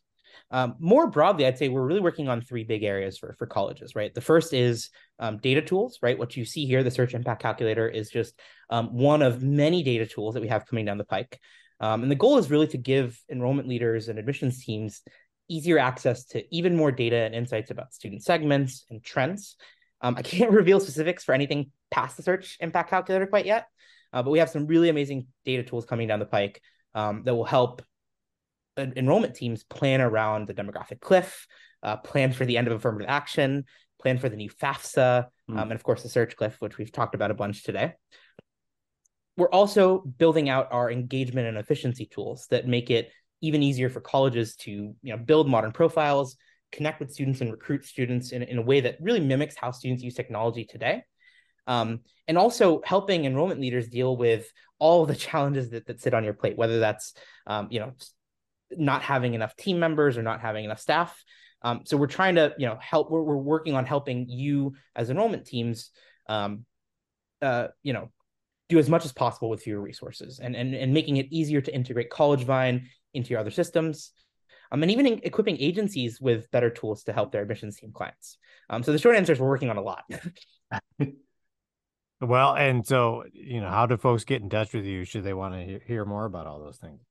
[0.51, 3.95] Um, more broadly, I'd say we're really working on three big areas for, for colleges,
[3.95, 4.13] right?
[4.13, 6.17] The first is um, data tools, right?
[6.17, 10.05] What you see here, the search impact calculator is just um, one of many data
[10.05, 11.39] tools that we have coming down the pike.
[11.81, 15.01] Um, and the goal is really to give enrollment leaders and admissions teams
[15.49, 19.57] easier access to even more data and insights about student segments and trends.
[19.99, 23.65] Um, I can't reveal specifics for anything past the search impact calculator quite yet,
[24.13, 26.61] uh, but we have some really amazing data tools coming down the pike
[26.93, 27.81] um, that will help
[28.77, 31.47] enrollment teams plan around the demographic cliff,
[31.83, 33.65] uh, plan for the end of affirmative action,
[33.99, 35.61] plan for the new FAFSA, mm.
[35.61, 37.93] and of course the search cliff, which we've talked about a bunch today
[39.41, 43.99] we're also building out our engagement and efficiency tools that make it even easier for
[43.99, 46.37] colleges to you know build modern profiles
[46.71, 50.03] connect with students and recruit students in, in a way that really mimics how students
[50.03, 51.01] use technology today.
[51.65, 56.23] Um, and also helping enrollment leaders deal with all the challenges that, that sit on
[56.23, 57.15] your plate whether that's
[57.47, 57.93] um, you know
[58.77, 61.19] not having enough team members or not having enough staff.
[61.63, 65.09] Um, so we're trying to you know help we're, we're working on helping you as
[65.09, 65.89] enrollment teams
[66.29, 66.63] um,
[67.41, 68.11] uh, you know
[68.71, 71.73] do as much as possible with fewer resources and, and, and making it easier to
[71.73, 74.11] integrate CollegeVine into your other systems.
[74.71, 78.37] Um, and even equipping agencies with better tools to help their admissions team clients.
[78.69, 80.05] Um, so the short answer is we're working on a lot.
[82.21, 85.03] well, and so, you know, how do folks get in touch with you?
[85.03, 87.01] Should they want to hear more about all those things?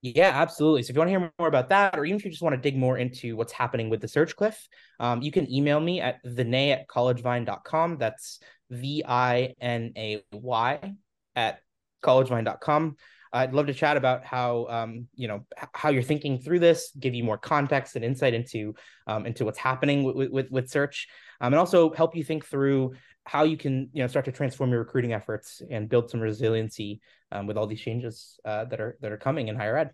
[0.00, 0.82] Yeah, absolutely.
[0.82, 2.54] So if you want to hear more about that, or even if you just want
[2.54, 4.68] to dig more into what's happening with the search cliff,
[5.00, 7.98] um, you can email me at vinay at collegevine.com.
[7.98, 8.38] That's
[8.70, 10.94] V I N A Y
[11.36, 11.60] at
[12.02, 12.96] collegevine.com.
[13.32, 17.14] I'd love to chat about how um, you know how you're thinking through this, give
[17.14, 18.74] you more context and insight into
[19.06, 21.08] um, into what's happening with with, with search,
[21.40, 24.70] um, and also help you think through how you can you know start to transform
[24.70, 27.00] your recruiting efforts and build some resiliency
[27.30, 29.90] um, with all these changes uh, that are that are coming in higher ed.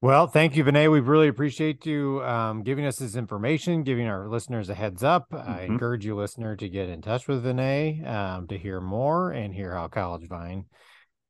[0.00, 0.90] Well, thank you, Vinay.
[0.92, 5.26] We really appreciate you um, giving us this information, giving our listeners a heads up.
[5.32, 5.50] Mm-hmm.
[5.50, 9.52] I encourage you, listener, to get in touch with Vinay um, to hear more and
[9.52, 10.66] hear how College Vine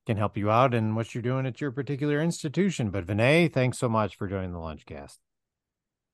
[0.06, 2.90] can help you out and what you're doing at your particular institution.
[2.90, 5.16] But Vinay, thanks so much for joining the Lunchcast.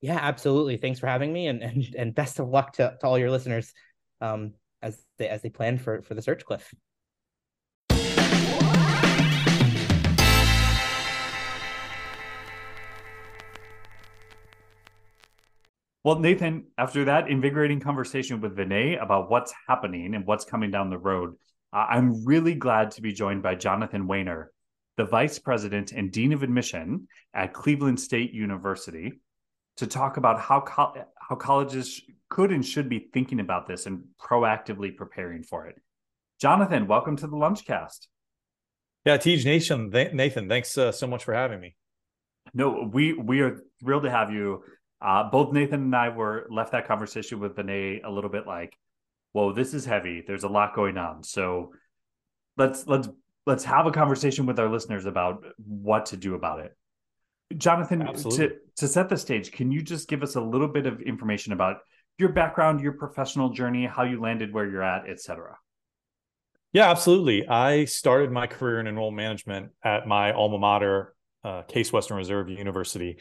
[0.01, 0.77] Yeah, absolutely.
[0.77, 3.73] Thanks for having me, and and, and best of luck to, to all your listeners
[4.21, 6.73] um, as they as they plan for for the search cliff.
[16.05, 20.91] Well, Nathan, after that invigorating conversation with Vinay about what's happening and what's coming down
[20.91, 21.37] the road,
[21.73, 24.49] I'm really glad to be joined by Jonathan Wehner,
[24.99, 29.15] the Vice President and Dean of Admission at Cleveland State University,
[29.79, 34.05] to talk about how, co- how colleges could and should be thinking about this and
[34.21, 35.81] proactively preparing for it.
[36.39, 38.09] Jonathan, welcome to the Lunchcast.
[39.07, 41.77] Yeah, Tej Nation, Nathan, thanks uh, so much for having me.
[42.53, 44.63] No, we we are thrilled to have you.
[45.05, 48.77] Uh, both Nathan and I were left that conversation with Vinay a little bit like,
[49.33, 50.23] "Whoa, this is heavy.
[50.27, 51.73] There's a lot going on." So
[52.57, 53.09] let's let's
[53.47, 56.77] let's have a conversation with our listeners about what to do about it.
[57.57, 58.49] Jonathan, Absolutely.
[58.49, 61.53] to to set the stage, can you just give us a little bit of information
[61.53, 61.79] about
[62.19, 65.59] your background, your professional journey, how you landed where you're at, etc.
[66.73, 67.47] Yeah, absolutely.
[67.47, 71.15] I started my career in enrollment management at my alma mater,
[71.45, 73.19] uh, Case Western Reserve University,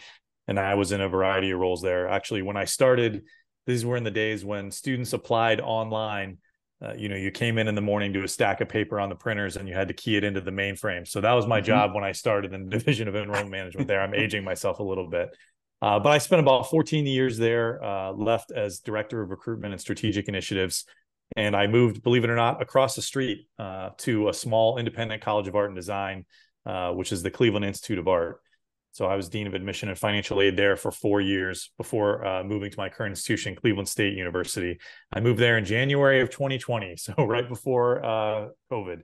[0.48, 2.08] and I was in a variety of roles there.
[2.08, 3.24] Actually, when I started,
[3.66, 6.38] these were in the days when students applied online.
[6.84, 9.08] Uh, you know, you came in in the morning to a stack of paper on
[9.08, 11.08] the printers, and you had to key it into the mainframe.
[11.08, 11.68] So that was my mm-hmm.
[11.68, 13.88] job when I started in the division of enrollment management.
[13.88, 15.30] There, I'm aging myself a little bit.
[15.82, 19.82] Uh, but I spent about 14 years there, uh, left as director of recruitment and
[19.82, 20.86] strategic initiatives
[21.36, 25.22] and I moved, believe it or not, across the street uh, to a small independent
[25.22, 26.26] college of art and design,
[26.66, 28.40] uh, which is the Cleveland Institute of Art.
[28.94, 32.44] So I was dean of admission and financial aid there for four years before uh,
[32.44, 34.80] moving to my current institution, Cleveland State University.
[35.12, 39.02] I moved there in January of 2020, so right before uh, COVID.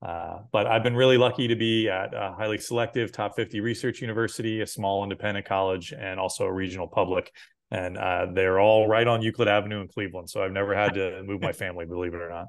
[0.00, 4.00] Uh, but I've been really lucky to be at a highly selective top 50 research
[4.00, 7.32] university, a small independent college, and also a regional public
[7.70, 10.28] and uh, they're all right on Euclid Avenue in Cleveland.
[10.28, 12.46] So I've never had to move my family, believe it or not.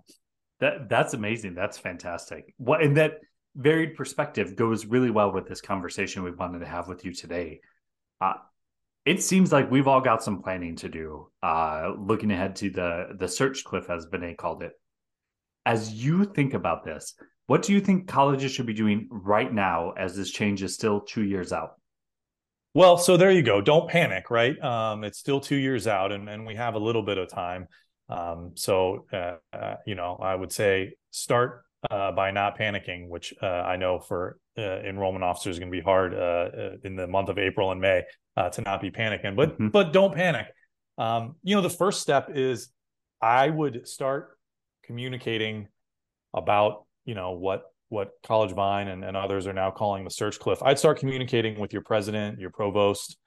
[0.60, 1.56] That that's amazing.
[1.56, 2.54] That's fantastic.
[2.58, 3.14] What and that
[3.56, 7.60] varied perspective goes really well with this conversation we wanted to have with you today.
[8.20, 8.34] Uh,
[9.06, 11.30] it seems like we've all got some planning to do.
[11.42, 14.74] Uh, looking ahead to the the search cliff, as Vinay called it.
[15.66, 17.14] As you think about this,
[17.48, 21.02] what do you think colleges should be doing right now, as this change is still
[21.02, 21.76] two years out?
[22.74, 23.60] Well, so there you go.
[23.60, 24.58] Don't panic, right?
[24.64, 27.68] Um, it's still two years out, and, and we have a little bit of time.
[28.08, 33.34] Um, so, uh, uh, you know, I would say start uh, by not panicking, which
[33.41, 37.08] uh, I know for uh, enrollment officers is going to be hard uh, in the
[37.08, 38.04] month of April and May
[38.54, 39.36] to not be panicking.
[39.36, 39.70] But mm-hmm.
[39.70, 40.48] but don't panic.
[40.98, 42.70] Um, you know, the first step is
[43.22, 44.38] I would start
[44.84, 45.67] communicating
[46.34, 50.63] about you know what what CollegeVine and, and others are now calling the search cliff,
[50.63, 53.17] I'd start communicating with your president, your provost,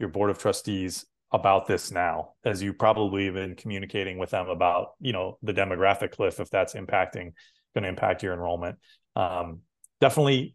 [0.00, 4.48] your board of trustees about this now, as you probably have been communicating with them
[4.48, 7.34] about, you know, the demographic cliff, if that's impacting,
[7.74, 8.78] going to impact your enrollment.
[9.16, 9.60] Um,
[10.00, 10.54] definitely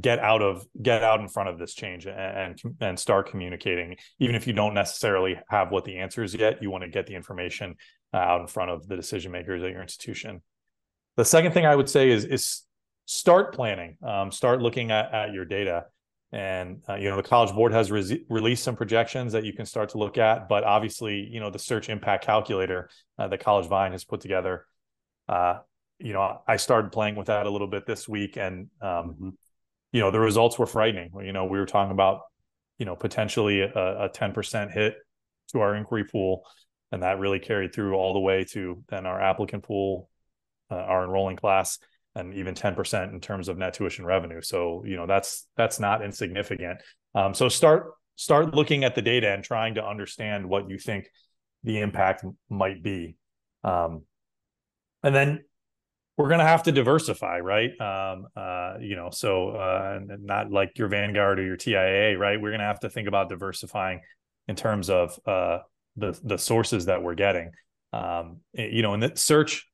[0.00, 4.36] get out of get out in front of this change and, and start communicating even
[4.36, 7.14] if you don't necessarily have what the answer is yet you want to get the
[7.16, 7.74] information
[8.14, 10.40] uh, out in front of the decision makers at your institution
[11.16, 12.62] the second thing I would say is is
[13.10, 15.86] start planning, um, start looking at, at your data.
[16.32, 19.66] And uh, you know the College Board has re- released some projections that you can
[19.66, 22.88] start to look at, but obviously you know the Search Impact Calculator
[23.18, 24.64] uh, that CollegeVine has put together.
[25.28, 25.58] Uh,
[26.00, 29.28] you know I started playing with that a little bit this week, and um, mm-hmm.
[29.92, 31.10] you know the results were frightening.
[31.22, 32.20] You know we were talking about
[32.78, 34.94] you know potentially a ten percent hit
[35.52, 36.42] to our inquiry pool,
[36.92, 40.10] and that really carried through all the way to then our applicant pool
[40.70, 41.78] uh, our enrolling class
[42.14, 44.40] and even 10% in terms of net tuition revenue.
[44.40, 46.80] So, you know, that's that's not insignificant.
[47.14, 51.06] Um, so start start looking at the data and trying to understand what you think
[51.62, 53.16] the impact might be.
[53.64, 54.02] Um,
[55.02, 55.44] and then
[56.20, 57.70] we're going to have to diversify, right?
[57.80, 62.38] Um, uh, you know, so uh, not like your Vanguard or your TIAA, right?
[62.38, 64.02] We're going to have to think about diversifying
[64.46, 65.60] in terms of uh,
[65.96, 67.52] the the sources that we're getting.
[67.94, 69.66] Um, you know, and the search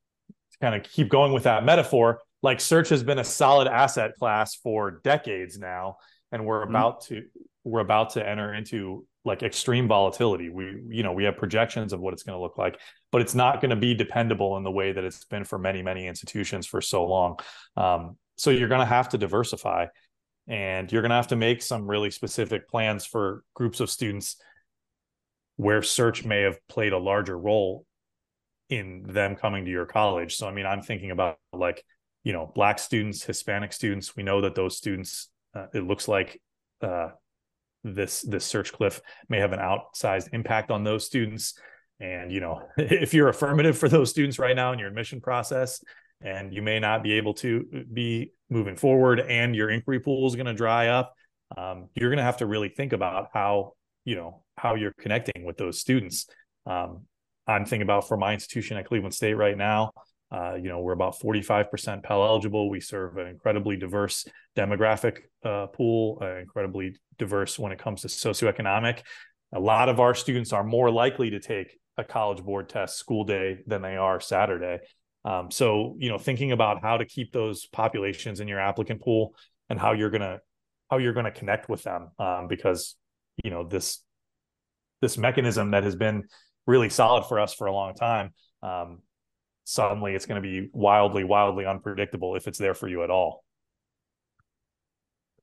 [0.61, 4.55] kind of keep going with that metaphor, like search has been a solid asset class
[4.55, 5.97] for decades now,
[6.31, 6.71] and we're mm-hmm.
[6.71, 7.25] about to
[7.65, 10.49] we're about to enter into like extreme volatility.
[10.49, 13.35] We you know we have projections of what it's going to look like, but it's
[13.35, 16.67] not going to be dependable in the way that it's been for many many institutions
[16.67, 17.39] for so long.
[17.77, 19.87] Um, so you're going to have to diversify,
[20.47, 24.37] and you're going to have to make some really specific plans for groups of students
[25.57, 27.85] where search may have played a larger role
[28.69, 30.37] in them coming to your college.
[30.37, 31.85] So I mean, I'm thinking about like,
[32.25, 34.15] you know, black students, Hispanic students.
[34.15, 36.41] We know that those students, uh, it looks like
[36.83, 37.11] uh,
[37.85, 41.59] this this search cliff may have an outsized impact on those students.
[42.01, 45.83] And you know, if you're affirmative for those students right now in your admission process,
[46.21, 50.35] and you may not be able to be moving forward, and your inquiry pool is
[50.35, 51.15] going to dry up,
[51.57, 53.73] um, you're going to have to really think about how
[54.05, 56.27] you know how you're connecting with those students.
[56.65, 57.03] Um,
[57.47, 59.93] I'm thinking about for my institution at Cleveland State right now.
[60.31, 62.69] Uh, you know, we're about 45% Pell eligible.
[62.69, 68.09] We serve an incredibly diverse demographic uh, pool, uh, incredibly diverse when it comes to
[68.09, 69.03] socioeconomic.
[69.55, 73.25] A lot of our students are more likely to take a college board test school
[73.25, 74.79] day than they are Saturday.
[75.25, 79.35] Um, so, you know, thinking about how to keep those populations in your applicant pool
[79.69, 80.39] and how you're gonna
[80.91, 82.97] how you're gonna connect with them, um, because
[83.43, 84.03] you know this
[85.01, 86.25] this mechanism that has been
[86.67, 88.33] really solid for us for a long time.
[88.63, 88.99] Um,
[89.67, 93.45] suddenly it's going to be wildly, wildly unpredictable if it's there for you at all.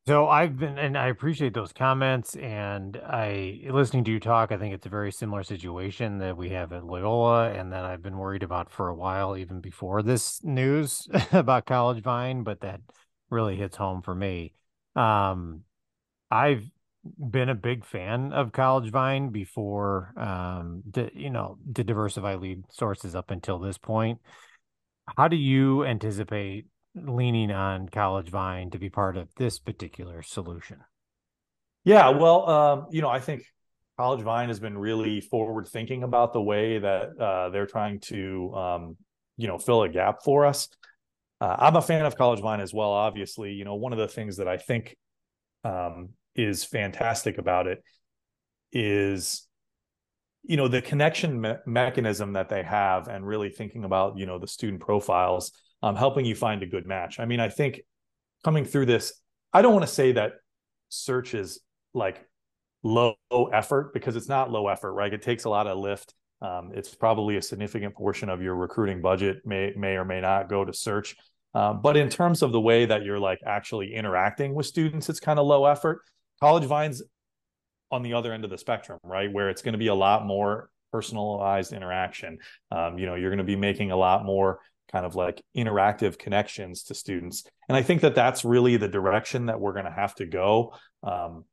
[0.07, 2.35] So I've been, and I appreciate those comments.
[2.35, 6.49] And I, listening to you talk, I think it's a very similar situation that we
[6.49, 10.43] have at Loyola, and that I've been worried about for a while, even before this
[10.43, 12.45] news about CollegeVine.
[12.45, 12.81] But that
[13.29, 14.53] really hits home for me.
[14.95, 15.61] Um,
[16.31, 16.69] I've
[17.03, 20.83] been a big fan of CollegeVine before, um,
[21.13, 24.19] you know, to diversify lead sources up until this point.
[25.17, 30.77] How do you anticipate leaning on CollegeVine to be part of this particular solution?
[31.83, 33.43] Yeah, well, um, you know, I think
[33.99, 38.97] CollegeVine has been really forward thinking about the way that uh, they're trying to, um,
[39.37, 40.69] you know, fill a gap for us.
[41.41, 42.91] Uh, I'm a fan of CollegeVine as well.
[42.91, 44.95] Obviously, you know, one of the things that I think
[45.65, 47.83] um, is fantastic about it
[48.71, 49.47] is
[50.43, 54.39] you know the connection me- mechanism that they have and really thinking about you know
[54.39, 57.19] the student profiles um, helping you find a good match.
[57.19, 57.81] I mean i think
[58.43, 59.13] coming through this
[59.53, 60.33] i don't want to say that
[60.89, 61.59] search is
[61.93, 62.25] like
[62.83, 63.15] low
[63.53, 65.13] effort because it's not low effort right?
[65.13, 66.13] It takes a lot of lift.
[66.41, 70.49] Um, it's probably a significant portion of your recruiting budget may may or may not
[70.49, 71.15] go to search.
[71.55, 75.19] Uh, but in terms of the way that you're like actually interacting with students it's
[75.19, 76.01] kind of low effort
[76.43, 77.01] CollegeVine's
[77.91, 79.31] on the other end of the spectrum, right?
[79.31, 82.39] Where it's going to be a lot more personalized interaction.
[82.71, 84.59] Um, you know, you're going to be making a lot more
[84.91, 87.45] kind of like interactive connections to students.
[87.69, 90.73] And I think that that's really the direction that we're going to have to go.
[91.01, 91.45] Um,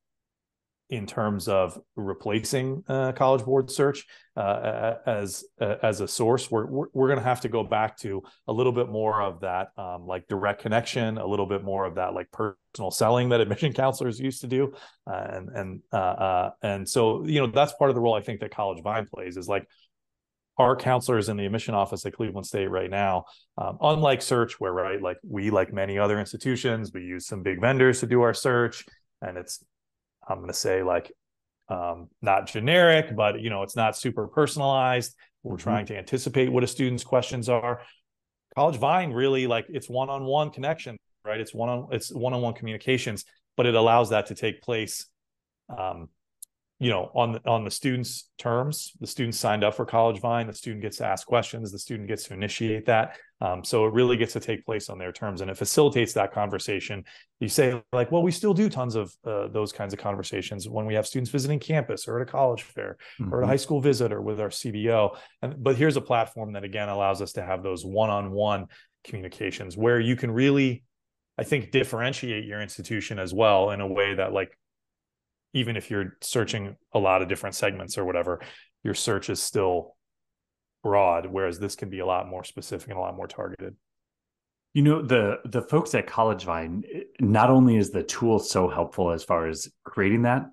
[0.89, 6.51] in terms of replacing uh, College Board search uh, as uh, as a source.
[6.51, 9.41] We're we're, we're going to have to go back to a little bit more of
[9.43, 12.57] that um, like direct connection, a little bit more of that like personal
[12.91, 14.75] selling that admission counselors used to do,
[15.11, 18.21] uh, and and uh, uh, and so you know that's part of the role I
[18.21, 19.67] think that CollegeVine plays is like
[20.61, 23.25] our counselors in the admission office at Cleveland State right now,
[23.57, 27.61] um, unlike search, where right, like we, like many other institutions, we use some big
[27.63, 28.85] vendors to do our search,
[29.23, 29.65] and it's
[30.29, 31.13] I'm going to say like
[31.69, 35.15] um, not generic, but you know, it's not super personalized.
[35.43, 35.63] We're mm-hmm.
[35.63, 37.81] trying to anticipate what a student's questions are.
[38.57, 40.99] CollegeVine really like it's one-on-one connection,
[41.31, 41.41] right?
[41.41, 43.25] It's one on it's one-on-one communications,
[43.57, 45.07] but it allows that to take place
[45.79, 46.09] um,
[46.81, 50.55] you know on the on the students terms the student signed up for CollegeVine the
[50.55, 54.17] student gets to ask questions the student gets to initiate that um, so it really
[54.17, 57.05] gets to take place on their terms and it facilitates that conversation
[57.39, 60.87] you say like well we still do tons of uh, those kinds of conversations when
[60.87, 63.33] we have students visiting campus or at a college fair mm-hmm.
[63.33, 63.51] or at a mm-hmm.
[63.51, 67.21] high school visit or with our cbo and but here's a platform that again allows
[67.21, 68.67] us to have those one-on-one
[69.05, 70.83] communications where you can really
[71.41, 74.57] i think differentiate your institution as well in a way that like
[75.53, 78.41] even if you're searching a lot of different segments or whatever,
[78.85, 79.97] your search is still
[80.83, 83.75] broad, whereas this can be a lot more specific and a lot more targeted.
[84.73, 86.85] You know, the the folks at CollegeVine.
[87.19, 90.47] Not only is the tool so helpful as far as creating that,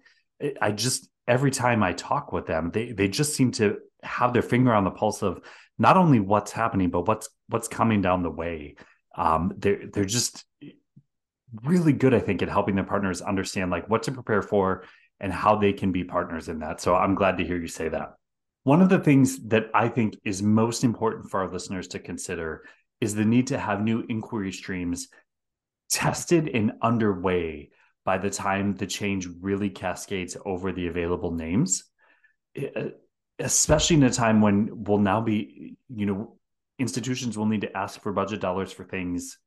[0.59, 4.41] I just every time I talk with them, they they just seem to have their
[4.41, 5.41] finger on the pulse of
[5.77, 8.75] not only what's happening, but what's what's coming down the way.
[9.17, 10.45] Um, they're they're just
[11.63, 14.83] really good, I think, at helping their partners understand like what to prepare for
[15.19, 16.79] and how they can be partners in that.
[16.79, 18.13] So I'm glad to hear you say that.
[18.63, 22.63] One of the things that I think is most important for our listeners to consider
[23.01, 25.07] is the need to have new inquiry streams
[25.89, 27.69] tested and underway
[28.03, 31.85] by the time the change really cascades over the available names
[33.39, 36.36] especially in a time when we'll now be you know
[36.79, 39.37] institutions will need to ask for budget dollars for things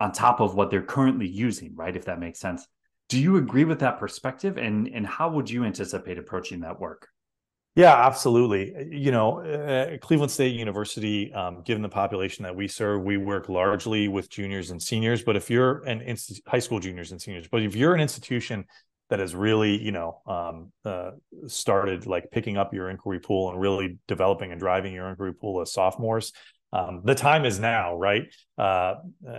[0.00, 1.96] on top of what they're currently using, right?
[1.96, 2.66] If that makes sense.
[3.08, 4.56] Do you agree with that perspective?
[4.56, 7.08] And and how would you anticipate approaching that work?
[7.74, 8.74] Yeah, absolutely.
[8.90, 13.48] You know, uh, Cleveland State University, um, given the population that we serve, we work
[13.48, 15.22] largely with juniors and seniors.
[15.22, 18.66] But if you're an inst- high school juniors and seniors, but if you're an institution
[19.08, 21.12] that has really, you know, um, uh,
[21.46, 25.62] started like picking up your inquiry pool and really developing and driving your inquiry pool
[25.62, 26.32] as sophomores,
[26.72, 28.22] um, the time is now, right?
[28.56, 28.94] Uh,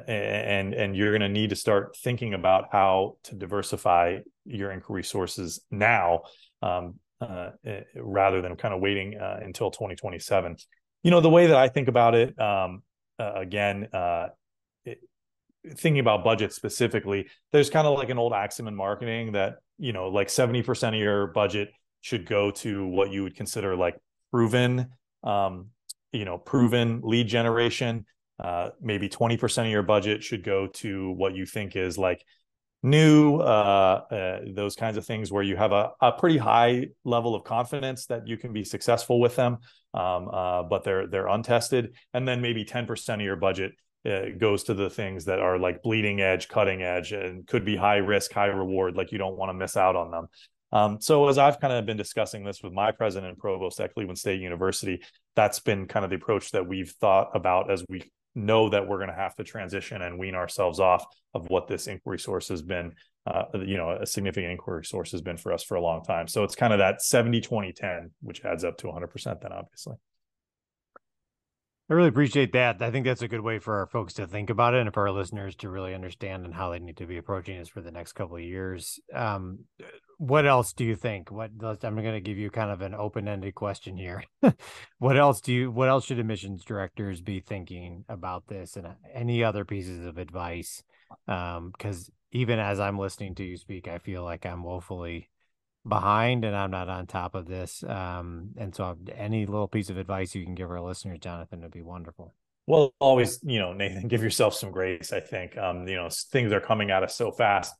[0.07, 5.03] and and you're going to need to start thinking about how to diversify your inquiry
[5.03, 6.21] sources now,
[6.61, 10.57] um, uh, eh, rather than kind of waiting uh, until 2027.
[11.01, 12.83] You know, the way that I think about it, um,
[13.17, 14.27] again, uh,
[14.85, 14.99] it,
[15.75, 19.91] thinking about budget specifically, there's kind of like an old axiom in marketing that, you
[19.91, 21.71] know, like 70% of your budget
[22.01, 23.97] should go to what you would consider like
[24.31, 24.87] proven,
[25.23, 25.67] um,
[26.13, 28.05] you know, proven lead generation.
[28.39, 32.23] Uh, maybe 20% of your budget should go to what you think is like
[32.81, 37.35] new, uh, uh, those kinds of things where you have a, a pretty high level
[37.35, 39.57] of confidence that you can be successful with them,
[39.93, 41.95] um, uh, but they're they're untested.
[42.13, 43.73] And then maybe 10% of your budget
[44.05, 47.75] uh, goes to the things that are like bleeding edge, cutting edge, and could be
[47.75, 48.97] high risk, high reward.
[48.97, 50.27] Like you don't want to miss out on them.
[50.73, 53.93] Um, so as I've kind of been discussing this with my president and provost at
[53.93, 55.03] Cleveland State University,
[55.35, 58.97] that's been kind of the approach that we've thought about as we know that we're
[58.97, 61.05] going to have to transition and wean ourselves off
[61.35, 62.91] of what this inquiry source has been
[63.27, 66.27] uh, you know a significant inquiry source has been for us for a long time
[66.27, 69.93] so it's kind of that 70 20 10 which adds up to 100% then obviously
[71.89, 72.81] I really appreciate that.
[72.81, 75.05] I think that's a good way for our folks to think about it and for
[75.05, 77.91] our listeners to really understand and how they need to be approaching this for the
[77.91, 79.01] next couple of years.
[79.13, 79.65] Um,
[80.23, 81.31] what else do you think?
[81.31, 84.23] What I'm going to give you kind of an open-ended question here.
[84.99, 85.69] what else do you?
[85.69, 90.81] What else should admissions directors be thinking about this and any other pieces of advice?
[91.25, 95.29] Because um, even as I'm listening to you speak, I feel like I'm woefully
[95.85, 97.83] behind and I'm not on top of this.
[97.83, 101.71] Um, and so any little piece of advice you can give our listeners, Jonathan, would
[101.71, 102.33] be wonderful.
[102.65, 105.11] Well, always, you know, Nathan, give yourself some grace.
[105.11, 107.73] I think, um, you know, things are coming at us so fast,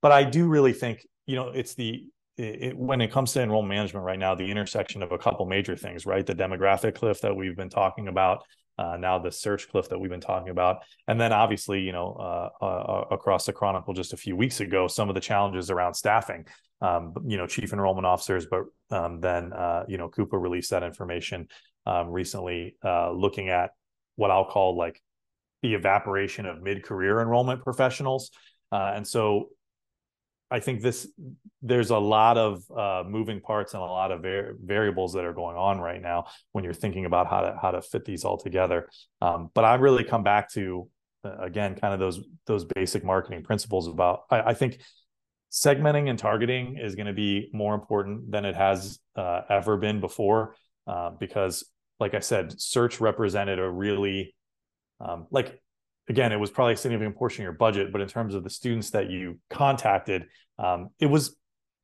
[0.00, 2.04] but I do really think, you know, it's the,
[2.36, 5.76] it, when it comes to enrollment management right now, the intersection of a couple major
[5.76, 6.26] things, right?
[6.26, 8.44] The demographic cliff that we've been talking about,
[8.78, 12.14] uh, now the search cliff that we've been talking about, and then obviously, you know,
[12.14, 15.94] uh, uh, across the Chronicle just a few weeks ago, some of the challenges around
[15.94, 16.46] staffing
[16.82, 20.82] um, you know, chief enrollment officers, but um, then, uh, you know, Cooper released that
[20.82, 21.46] information
[21.86, 23.70] um, recently, uh, looking at
[24.16, 25.00] what I'll call like
[25.62, 28.30] the evaporation of mid-career enrollment professionals.
[28.72, 29.50] Uh, and so
[30.50, 31.06] I think this,
[31.62, 35.32] there's a lot of uh, moving parts and a lot of var- variables that are
[35.32, 38.36] going on right now when you're thinking about how to, how to fit these all
[38.36, 38.88] together.
[39.20, 40.88] Um, but I really come back to,
[41.24, 44.80] uh, again, kind of those, those basic marketing principles about, I, I think
[45.52, 50.00] segmenting and targeting is going to be more important than it has uh, ever been
[50.00, 50.54] before
[50.86, 51.64] uh, because
[51.98, 54.34] like i said search represented a really
[55.00, 55.60] um, like
[56.10, 58.50] again it was probably a significant portion of your budget but in terms of the
[58.50, 60.26] students that you contacted
[60.58, 61.34] um, it was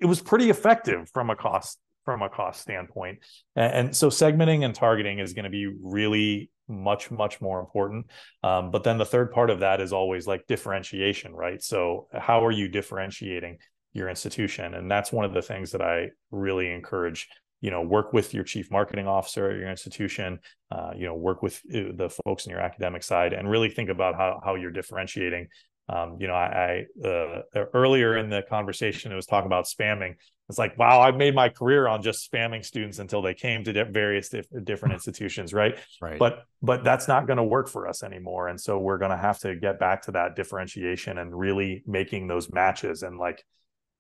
[0.01, 3.19] it was pretty effective from a cost from a cost standpoint.
[3.57, 8.07] And, and so segmenting and targeting is going to be really much much more important.
[8.43, 11.63] Um, but then the third part of that is always like differentiation right?
[11.63, 13.59] So how are you differentiating
[13.93, 14.75] your institution?
[14.75, 17.29] And that's one of the things that i really encourage
[17.61, 20.39] you know work with your chief marketing officer at your institution
[20.71, 23.89] uh, you know work with uh, the folks in your academic side and really think
[23.89, 25.49] about how, how you're differentiating.
[25.89, 27.43] Um, you know i, I uh,
[27.73, 30.17] earlier in the conversation it was talking about spamming.
[30.49, 33.85] It's like wow i've made my career on just spamming students until they came to
[33.85, 35.77] various dif- different institutions right?
[36.01, 36.19] Right.
[36.19, 39.17] But but that's not going to work for us anymore and so we're going to
[39.17, 43.45] have to get back to that differentiation and really making those matches and like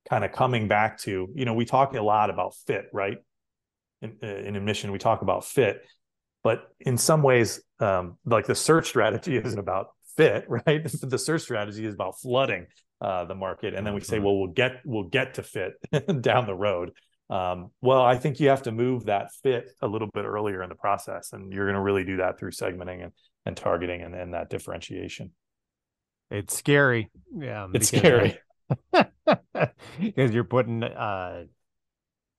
[0.09, 3.19] kind of coming back to you know we talk a lot about fit right
[4.03, 5.85] in, uh, in admission we talk about fit
[6.43, 11.43] but in some ways um, like the search strategy isn't about fit right the search
[11.43, 12.67] strategy is about flooding
[13.01, 15.75] uh, the market, and then we say, well, we'll get we'll get to fit
[16.21, 16.93] down the road.
[17.29, 20.69] Um, well, I think you have to move that fit a little bit earlier in
[20.69, 23.13] the process, and you're going to really do that through segmenting and,
[23.45, 25.33] and targeting and, and that differentiation.
[26.31, 27.67] It's scary, yeah.
[27.75, 28.39] It's scary
[30.01, 31.45] because you're putting uh,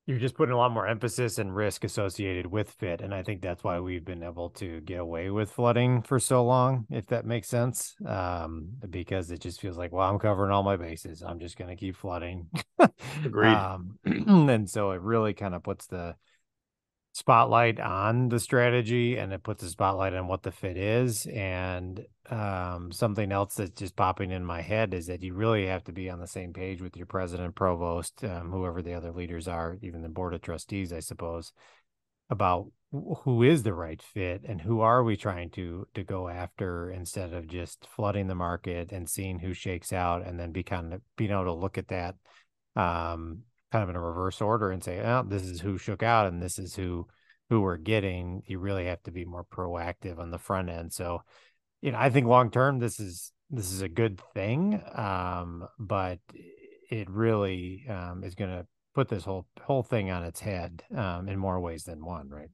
[0.08, 3.42] you're just putting a lot more emphasis and risk associated with fit and i think
[3.42, 7.26] that's why we've been able to get away with flooding for so long if that
[7.26, 11.22] makes sense um, because it just feels like well i'm covering all my bases.
[11.22, 12.48] I'm just going to keep flooding.
[13.26, 13.54] Agreed.
[13.54, 16.16] Um, and so it really kind of puts the
[17.18, 22.06] spotlight on the strategy and it puts a spotlight on what the fit is and
[22.30, 25.92] um, something else that's just popping in my head is that you really have to
[25.92, 29.80] be on the same page with your president provost um, whoever the other leaders are
[29.82, 31.54] even the board of trustees i suppose
[32.30, 36.92] about who is the right fit and who are we trying to to go after
[36.92, 40.94] instead of just flooding the market and seeing who shakes out and then be kind
[40.94, 42.14] of being able to look at that
[42.76, 43.40] um,
[43.72, 46.42] kind of in a reverse order and say, oh, this is who shook out and
[46.42, 47.08] this is who
[47.50, 48.44] who we're getting.
[48.46, 50.94] You really have to be more proactive on the front end.
[50.94, 51.22] So,
[51.82, 54.82] you know, I think long term this is this is a good thing.
[54.96, 56.20] Um, but
[56.90, 58.66] it really um, is going to
[58.96, 62.50] put this whole whole thing on its head um, in more ways than one, right?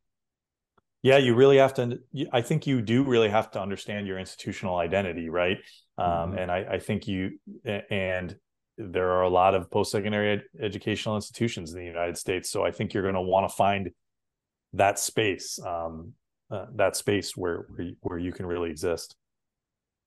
[1.01, 1.99] Yeah, you really have to.
[2.31, 5.57] I think you do really have to understand your institutional identity, right?
[5.97, 6.37] Um, mm-hmm.
[6.37, 8.35] And I, I, think you and
[8.77, 12.71] there are a lot of post-secondary ed- educational institutions in the United States, so I
[12.71, 13.91] think you're going to want to find
[14.73, 16.13] that space, um,
[16.51, 19.15] uh, that space where where you, where you can really exist.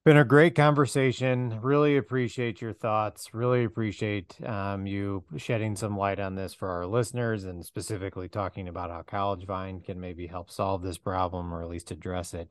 [0.05, 1.59] Been a great conversation.
[1.61, 3.35] Really appreciate your thoughts.
[3.35, 8.69] Really appreciate um, you shedding some light on this for our listeners and specifically talking
[8.69, 12.49] about how CollegeVine can maybe help solve this problem or at least address it.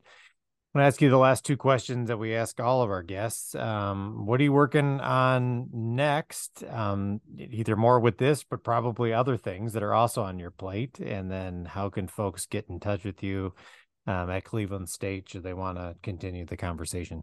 [0.76, 3.02] I'm going to ask you the last two questions that we ask all of our
[3.02, 3.54] guests.
[3.54, 6.62] Um, what are you working on next?
[6.64, 11.00] Um, either more with this, but probably other things that are also on your plate.
[11.00, 13.54] And then how can folks get in touch with you
[14.06, 17.22] um, at Cleveland State should they want to continue the conversation?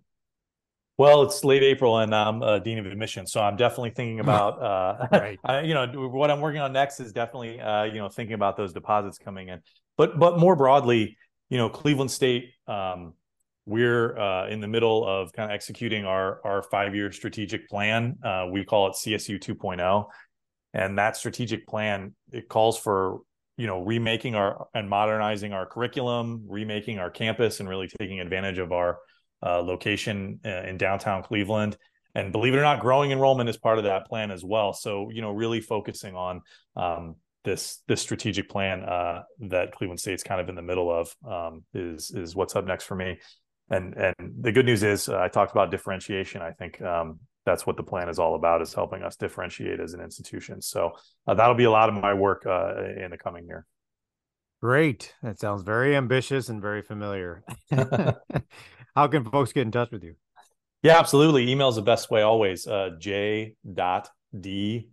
[0.97, 4.63] Well, it's late April and I'm a dean of admission, so I'm definitely thinking about,
[4.63, 5.39] uh, right.
[5.43, 8.57] I, you know, what I'm working on next is definitely, uh, you know, thinking about
[8.57, 9.61] those deposits coming in.
[9.95, 11.17] But, but more broadly,
[11.49, 13.13] you know, Cleveland State, um,
[13.65, 18.17] we're uh, in the middle of kind of executing our our five year strategic plan.
[18.23, 20.05] Uh, we call it CSU 2.0,
[20.73, 23.19] and that strategic plan it calls for
[23.57, 28.57] you know remaking our and modernizing our curriculum, remaking our campus, and really taking advantage
[28.57, 28.99] of our
[29.45, 31.77] uh, location uh, in downtown Cleveland.
[32.15, 34.73] And believe it or not, growing enrollment is part of that plan as well.
[34.73, 36.41] So, you know, really focusing on
[36.75, 41.15] um, this this strategic plan uh, that Cleveland State's kind of in the middle of
[41.27, 43.19] um, is is what's up next for me.
[43.73, 46.41] And and the good news is, uh, I talked about differentiation.
[46.41, 49.93] I think um, that's what the plan is all about: is helping us differentiate as
[49.93, 50.61] an institution.
[50.61, 50.91] So
[51.27, 53.65] uh, that'll be a lot of my work uh, in the coming year.
[54.61, 55.13] Great.
[55.23, 57.43] That sounds very ambitious and very familiar.
[58.95, 60.15] How can folks get in touch with you?
[60.83, 61.49] Yeah, absolutely.
[61.49, 62.67] Email is the best way always.
[62.67, 64.09] Uh, J dot
[64.39, 64.89] D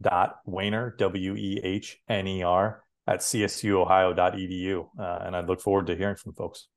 [0.00, 4.88] dot Wehner, W E H N E R, at csuohio.edu.
[4.98, 6.68] Uh, and I look forward to hearing from folks.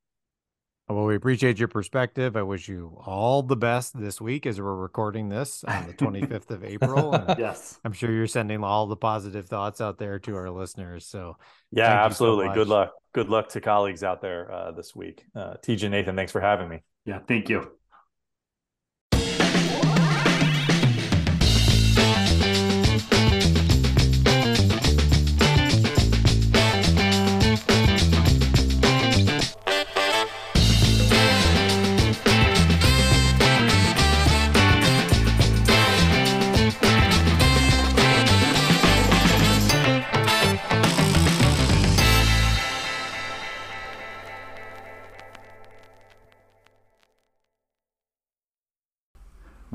[0.88, 2.38] Well, we appreciate your perspective.
[2.38, 6.52] I wish you all the best this week as we're recording this on the 25th
[6.52, 7.12] of April.
[7.40, 7.80] yes.
[7.84, 11.08] I'm sure you're sending all the positive thoughts out there to our listeners.
[11.08, 11.38] So,
[11.72, 12.48] yeah, absolutely.
[12.50, 12.94] So Good luck.
[13.14, 15.26] Good luck to colleagues out there uh, this week.
[15.36, 16.84] Uh, Tej Nathan, thanks for having me.
[17.06, 17.72] Yeah, thank you.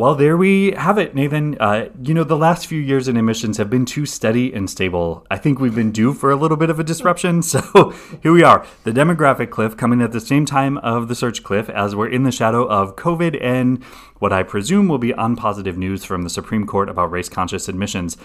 [0.01, 1.59] Well, there we have it, Nathan.
[1.61, 5.27] Uh, you know, the last few years in admissions have been too steady and stable.
[5.31, 7.43] I think we've been due for a little bit of a disruption.
[7.51, 7.91] So
[8.23, 11.69] here we are, the demographic cliff coming at the same time of the search cliff
[11.69, 13.85] as we're in the shadow of COVID and
[14.21, 18.17] what I presume will be unpositive news from the Supreme Court about race conscious admissions.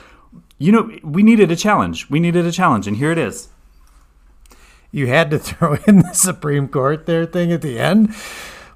[0.58, 2.10] You know, we needed a challenge.
[2.10, 3.50] We needed a challenge, and here it is.
[4.92, 8.16] You had to throw in the Supreme Court there thing at the end.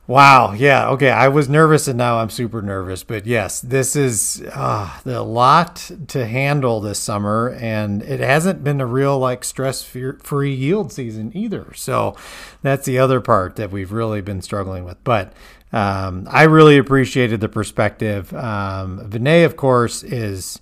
[0.09, 0.53] Wow.
[0.53, 0.89] Yeah.
[0.89, 1.11] Okay.
[1.11, 3.03] I was nervous and now I'm super nervous.
[3.03, 7.49] But yes, this is uh, a lot to handle this summer.
[7.49, 11.71] And it hasn't been a real like stress free yield season either.
[11.75, 12.15] So
[12.63, 14.97] that's the other part that we've really been struggling with.
[15.03, 15.31] But
[15.71, 18.33] um, I really appreciated the perspective.
[18.33, 20.59] Um, Vinay, of course, is,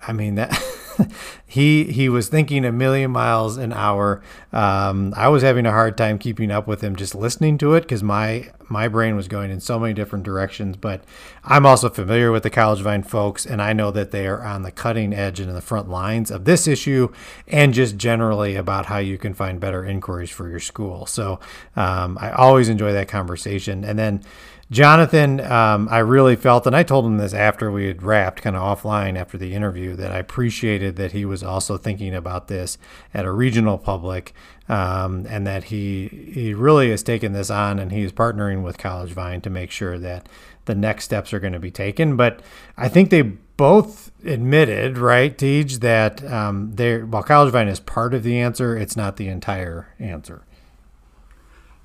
[0.00, 0.58] I mean, that.
[1.46, 4.22] he he was thinking a million miles an hour.
[4.52, 7.82] Um, I was having a hard time keeping up with him just listening to it
[7.82, 10.76] because my my brain was going in so many different directions.
[10.76, 11.04] But
[11.44, 14.70] I'm also familiar with the CollegeVine folks, and I know that they are on the
[14.70, 17.12] cutting edge and in the front lines of this issue,
[17.46, 21.06] and just generally about how you can find better inquiries for your school.
[21.06, 21.40] So
[21.76, 24.22] um, I always enjoy that conversation, and then.
[24.70, 28.54] Jonathan, um, I really felt, and I told him this after we had wrapped, kind
[28.54, 32.76] of offline after the interview, that I appreciated that he was also thinking about this
[33.14, 34.34] at a regional public,
[34.68, 39.42] um, and that he he really has taken this on, and he's partnering with CollegeVine
[39.42, 40.28] to make sure that
[40.66, 42.14] the next steps are going to be taken.
[42.14, 42.40] But
[42.76, 48.22] I think they both admitted, right, Tej, that um, they while CollegeVine is part of
[48.22, 50.42] the answer, it's not the entire answer.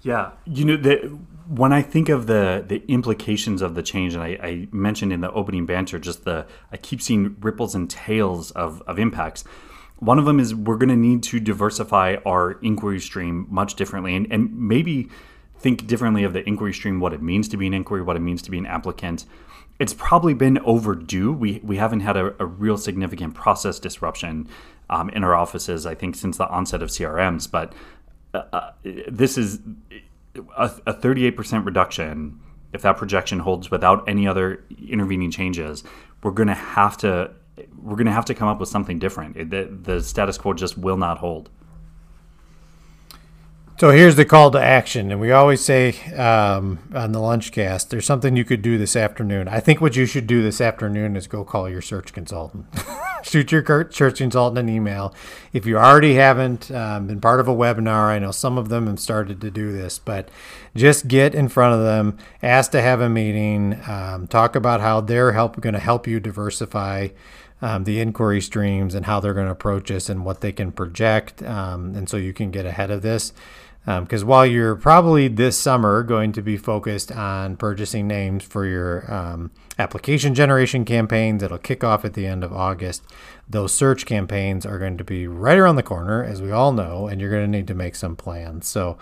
[0.02, 1.18] Yeah, you know that
[1.48, 5.22] when I think of the the implications of the change, and I, I, mentioned in
[5.22, 9.44] the opening banter, just the I keep seeing ripples and tails of of impacts.
[10.00, 14.16] One of them is we're going to need to diversify our inquiry stream much differently,
[14.16, 15.10] and, and maybe
[15.58, 18.20] think differently of the inquiry stream, what it means to be an inquiry, what it
[18.20, 19.26] means to be an applicant.
[19.80, 21.32] it's probably been overdue.
[21.32, 24.48] We we haven't had a, a real significant process disruption
[24.90, 27.50] um, in our offices, I think, since the onset of CRMs.
[27.50, 27.74] But
[28.34, 29.60] uh, uh this is
[30.58, 32.40] a, a 38% reduction.
[32.74, 35.84] If that projection holds without any other intervening changes,
[36.24, 37.32] we're going to have to
[37.78, 39.52] we're going to have to come up with something different.
[39.52, 41.52] The, the status quo just will not hold.
[43.80, 48.06] So here's the call to action, and we always say um, on the lunchcast, there's
[48.06, 49.48] something you could do this afternoon.
[49.48, 52.68] I think what you should do this afternoon is go call your search consultant,
[53.24, 55.16] shoot your search consultant an email.
[55.54, 58.86] If you already haven't um, been part of a webinar, I know some of them
[58.86, 60.30] have started to do this, but
[60.76, 65.02] just get in front of them, ask to have a meeting, um, talk about how
[65.02, 67.08] they're help going to help you diversify.
[67.62, 70.74] Um, the inquiry streams and how they're going to approach this and what they can
[70.74, 71.42] project.
[71.44, 73.32] Um, and so you can get ahead of this.
[73.86, 78.66] Because um, while you're probably this summer going to be focused on purchasing names for
[78.66, 83.04] your um, application generation campaigns that'll kick off at the end of August,
[83.50, 87.08] those search campaigns are going to be right around the corner, as we all know,
[87.08, 88.68] and you're going to need to make some plans.
[88.68, 88.98] So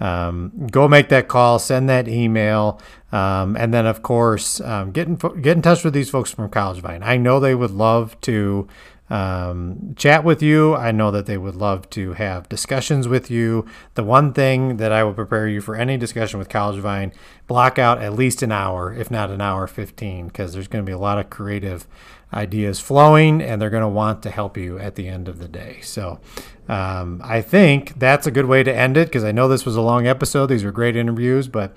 [0.00, 2.80] um, go make that call, send that email,
[3.12, 6.48] um, and then, of course, um, get, in, get in touch with these folks from
[6.48, 7.02] CollegeVine.
[7.02, 8.66] I know they would love to
[9.12, 10.74] um, chat with you.
[10.74, 13.66] I know that they would love to have discussions with you.
[13.92, 17.12] The one thing that I will prepare you for any discussion with CollegeVine,
[17.46, 20.88] block out at least an hour, if not an hour 15, because there's going to
[20.88, 21.86] be a lot of creative
[22.32, 25.48] ideas flowing and they're going to want to help you at the end of the
[25.48, 25.80] day.
[25.82, 26.18] So
[26.66, 29.76] um, I think that's a good way to end it because I know this was
[29.76, 30.46] a long episode.
[30.46, 31.76] These were great interviews, but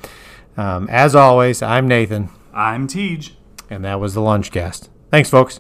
[0.56, 2.30] um, as always, I'm Nathan.
[2.54, 3.36] I'm Tej.
[3.70, 4.88] And that was the lunch Lunchcast.
[5.12, 5.60] Thanks, folks.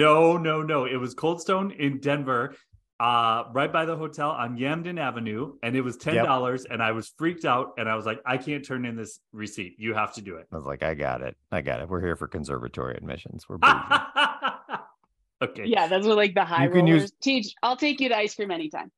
[0.00, 0.86] No, no, no.
[0.86, 2.54] It was Cold Stone in Denver,
[2.98, 6.62] uh, right by the hotel on Hampden Avenue, and it was ten dollars.
[6.62, 6.72] Yep.
[6.72, 9.74] And I was freaked out, and I was like, I can't turn in this receipt.
[9.78, 10.46] You have to do it.
[10.50, 11.36] I was like, I got it.
[11.52, 11.88] I got it.
[11.88, 13.46] We're here for conservatory admissions.
[13.46, 13.58] We're
[15.42, 15.66] okay.
[15.66, 16.80] Yeah, those are like the high you rollers.
[16.80, 17.12] Can use...
[17.20, 18.88] Teach, I'll take you to ice cream anytime.